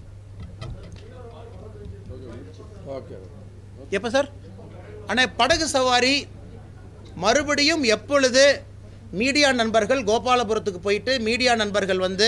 எப்போ 3.98 4.10
சார்? 4.16 4.30
அண்ணா 5.10 5.24
படகு 5.42 5.66
சவாரி 5.76 6.16
மறுபடியும் 7.24 7.84
எப்பொழுது 7.96 8.44
மீடியா 9.22 9.48
நண்பர்கள் 9.60 10.02
கோபாலபுரத்துக்கு 10.10 10.82
போயிட்டு 10.88 11.12
மீடியா 11.28 11.54
நண்பர்கள் 11.62 12.02
வந்து 12.08 12.28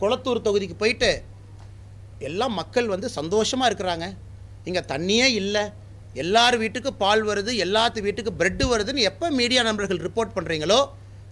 குளத்தூர் 0.00 0.46
தொகுதிக்கு 0.46 0.76
போயிட்டு 0.82 1.10
எல்லாம் 2.28 2.54
மக்கள் 2.60 2.88
வந்து 2.94 3.08
சந்தோஷமாக 3.18 3.68
இருக்கிறாங்க. 3.70 4.06
இங்கே 4.68 4.82
தண்ணியே 4.92 5.28
இல்லை. 5.40 5.62
எல்லார் 6.22 6.56
வீட்டுக்கு 6.62 6.90
பால் 7.02 7.22
வருது 7.28 7.52
எல்லாத்து 7.64 8.04
வீட்டுக்கு 8.06 8.32
பிரெட்டு 8.40 8.64
வருதுன்னு 8.72 9.06
எப்போ 9.10 9.26
மீடியா 9.40 9.62
நண்பர்கள் 9.68 10.04
ரிப்போர்ட் 10.06 10.34
பண்ணுறீங்களோ 10.36 10.80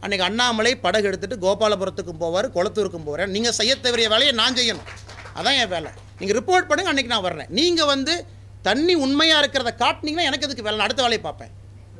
அன்றைக்கி 0.04 0.24
அண்ணாமலை 0.28 0.70
படகு 0.84 1.06
எடுத்துகிட்டு 1.08 1.44
கோபாலபுரத்துக்கும் 1.44 2.20
போவார் 2.22 2.46
குளத்தூருக்கும் 2.56 3.06
போகிறேன் 3.08 3.32
நீங்கள் 3.34 3.56
செய்ய 3.58 3.72
தவறிய 3.86 4.06
வேலையை 4.12 4.32
நான் 4.40 4.56
செய்யணும். 4.58 4.86
அதான் 5.38 5.56
என் 5.62 5.72
வேலை. 5.74 5.90
நீங்கள் 6.20 6.36
ரிப்போர்ட் 6.38 6.68
பண்ணுங்கள் 6.68 6.92
அன்றைக்கி 6.92 7.12
நான் 7.14 7.26
வர்றேன். 7.26 7.50
நீங்கள் 7.58 7.88
வந்து 7.92 8.14
தண்ணி 8.68 8.94
உண்மையாக 9.04 9.42
இருக்கிறத 9.42 9.72
காட்டினீங்கன்னா 9.82 10.28
எனக்கு 10.30 10.46
அதுக்கு 10.48 10.66
வேலை? 10.68 10.80
அடுத்த 10.86 11.02
வேலையை 11.06 11.22
பார்ப்பேன். 11.26 11.52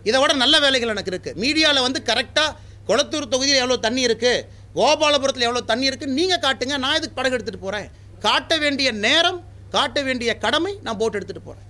இதை 0.09 0.19
விட 0.23 0.33
நல்ல 0.45 0.57
வேலைகள் 0.65 0.93
எனக்கு 0.95 1.13
இருக்குது 1.15 1.39
மீடியாவில் 1.45 1.87
வந்து 1.87 2.01
கரெக்டாக 2.11 2.57
குளத்தூர் 2.89 3.33
தொகுதியில் 3.35 3.63
எவ்வளோ 3.65 3.79
தண்ணி 3.87 4.03
இருக்குது 4.09 4.45
கோபாலபுரத்தில் 4.79 5.47
எவ்வளோ 5.49 5.65
தண்ணி 5.73 5.89
இருக்குது 5.91 6.17
நீங்கள் 6.21 6.43
காட்டுங்க. 6.47 6.77
நான் 6.85 6.99
இதுக்கு 7.01 7.19
படகு 7.21 7.37
எடுத்துகிட்டு 7.37 7.67
போகிறேன் 7.67 7.89
காட்ட 8.27 8.57
வேண்டிய 8.65 8.91
நேரம் 9.07 9.41
காட்ட 9.77 9.99
வேண்டிய 10.09 10.31
கடமை 10.45 10.73
நான் 10.87 11.01
போட்டு 11.01 11.19
எடுத்துகிட்டு 11.19 11.49
போகிறேன் 11.49 11.67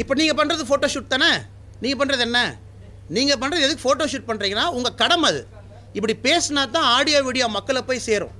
இப்போ 0.00 0.12
நீங்கள் 0.20 0.38
பண்ணுறது 0.40 0.62
ஃபோட்டோ 0.68 0.88
ஷூட் 0.92 1.10
தானே? 1.14 1.30
நீங்கள் 1.82 1.98
பண்ணுறது 2.00 2.24
என்ன? 2.28 2.40
நீங்கள் 3.16 3.38
பண்ணுறது 3.40 3.64
எதுக்கு 3.66 3.84
ஃபோட்டோ 3.86 4.04
ஷூட் 4.12 4.28
பண்ணுறீங்கன்னா 4.30 4.66
உங்கள் 4.76 4.96
கடமை 5.02 5.26
அது. 5.32 5.40
இப்படி 5.96 6.14
பேசினா 6.26 6.62
தான் 6.76 6.86
ஆடியோ 6.96 7.18
வீடியோ 7.26 7.46
மக்களை 7.56 7.82
போய் 7.88 8.06
சேரும். 8.08 8.32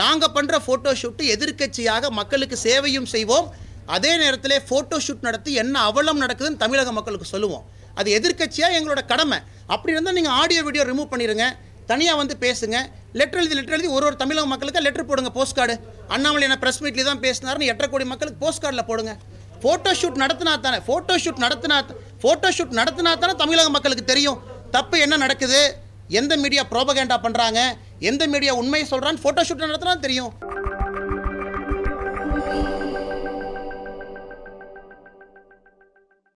நாங்கள் 0.00 0.32
பண்ணுற 0.36 0.56
ஃபோட்டோ 0.66 0.92
ஷூட்டு 1.00 1.24
எதிர்க்கட்சியாக 1.34 2.10
மக்களுக்கு 2.20 2.56
சேவையும் 2.66 3.08
செய்வோம். 3.14 3.46
அதே 3.96 4.12
நேரத்தில் 4.22 4.56
ஃபோட்டோ 4.68 4.96
ஷூட் 5.06 5.26
நடத்தி 5.28 5.50
என்ன 5.62 5.74
அவலம் 5.88 6.22
நடக்குதுன்னு 6.24 6.62
தமிழக 6.64 6.92
மக்களுக்கு 6.98 7.28
சொல்லுவோம். 7.34 7.64
அது 8.00 8.08
எதிர்க்கட்சியாக 8.18 8.76
எங்களோட 8.78 9.00
கடமை. 9.12 9.38
அப்படி 9.74 9.94
இருந்தால் 9.96 10.18
நீங்கள் 10.18 10.36
ஆடியோ 10.40 10.62
வீடியோ 10.68 10.84
ரிமூவ் 10.90 11.12
பண்ணிடுங்க 11.12 11.46
தனியாக 11.90 12.18
வந்து 12.22 12.34
பேசுங்க. 12.44 12.76
லெட்டர் 13.20 13.40
எழுதி 13.40 13.56
லெட்டர் 13.58 13.76
எழுதி 13.76 13.90
ஒரு 13.96 14.04
ஒரு 14.08 14.16
தமிழக 14.22 14.46
மக்களுக்கு 14.52 14.80
லெட்டர் 14.86 15.08
போடுங்க 15.10 15.30
போஸ்ட் 15.38 15.56
கார்டு 15.58 15.74
அண்ணாமலை 16.14 16.44
என்ன 16.48 16.56
ப்ரெஸ் 16.62 16.80
மீட்லேயே 16.84 17.06
தான் 17.10 17.22
பேசினாருன்னு 17.26 17.68
எட்டரை 17.72 17.88
கோடி 17.92 18.06
மக்களுக்கு 18.12 18.40
போஸ்ட் 18.44 18.62
கார்டில் 18.62 18.88
போடுங்க. 18.90 19.12
ஃபோட்டோ 19.64 19.90
ஷூட் 20.00 20.20
நடத்தினா 20.22 20.54
தானே 20.64 20.78
ஃபோட்டோ 20.86 21.14
ஷூட் 21.24 21.42
நடத்தினா 21.44 21.76
ஃபோட்டோ 22.22 22.48
ஷூட் 22.56 22.76
நடத்தினா 22.80 23.12
தானே 23.22 23.34
தமிழக 23.42 23.70
மக்களுக்கு 23.76 24.04
தெரியும். 24.12 24.38
தப்பு 24.76 24.96
என்ன 25.04 25.16
நடக்குது? 25.24 25.60
எந்த 26.20 26.32
மீடியா 26.42 26.62
ப்ரோபகேண்டா 26.72 27.16
பண்ணுறாங்க 27.26 27.60
எந்த 28.10 28.22
மீடியா 28.32 28.54
உண்மையை 28.60 28.86
சொல்கிறான்னு 28.92 29.22
ஃபோட்டோ 29.24 29.42
ஷூட் 29.48 29.66
நடத்தினா 29.66 29.94
தெரியும். 30.06 30.32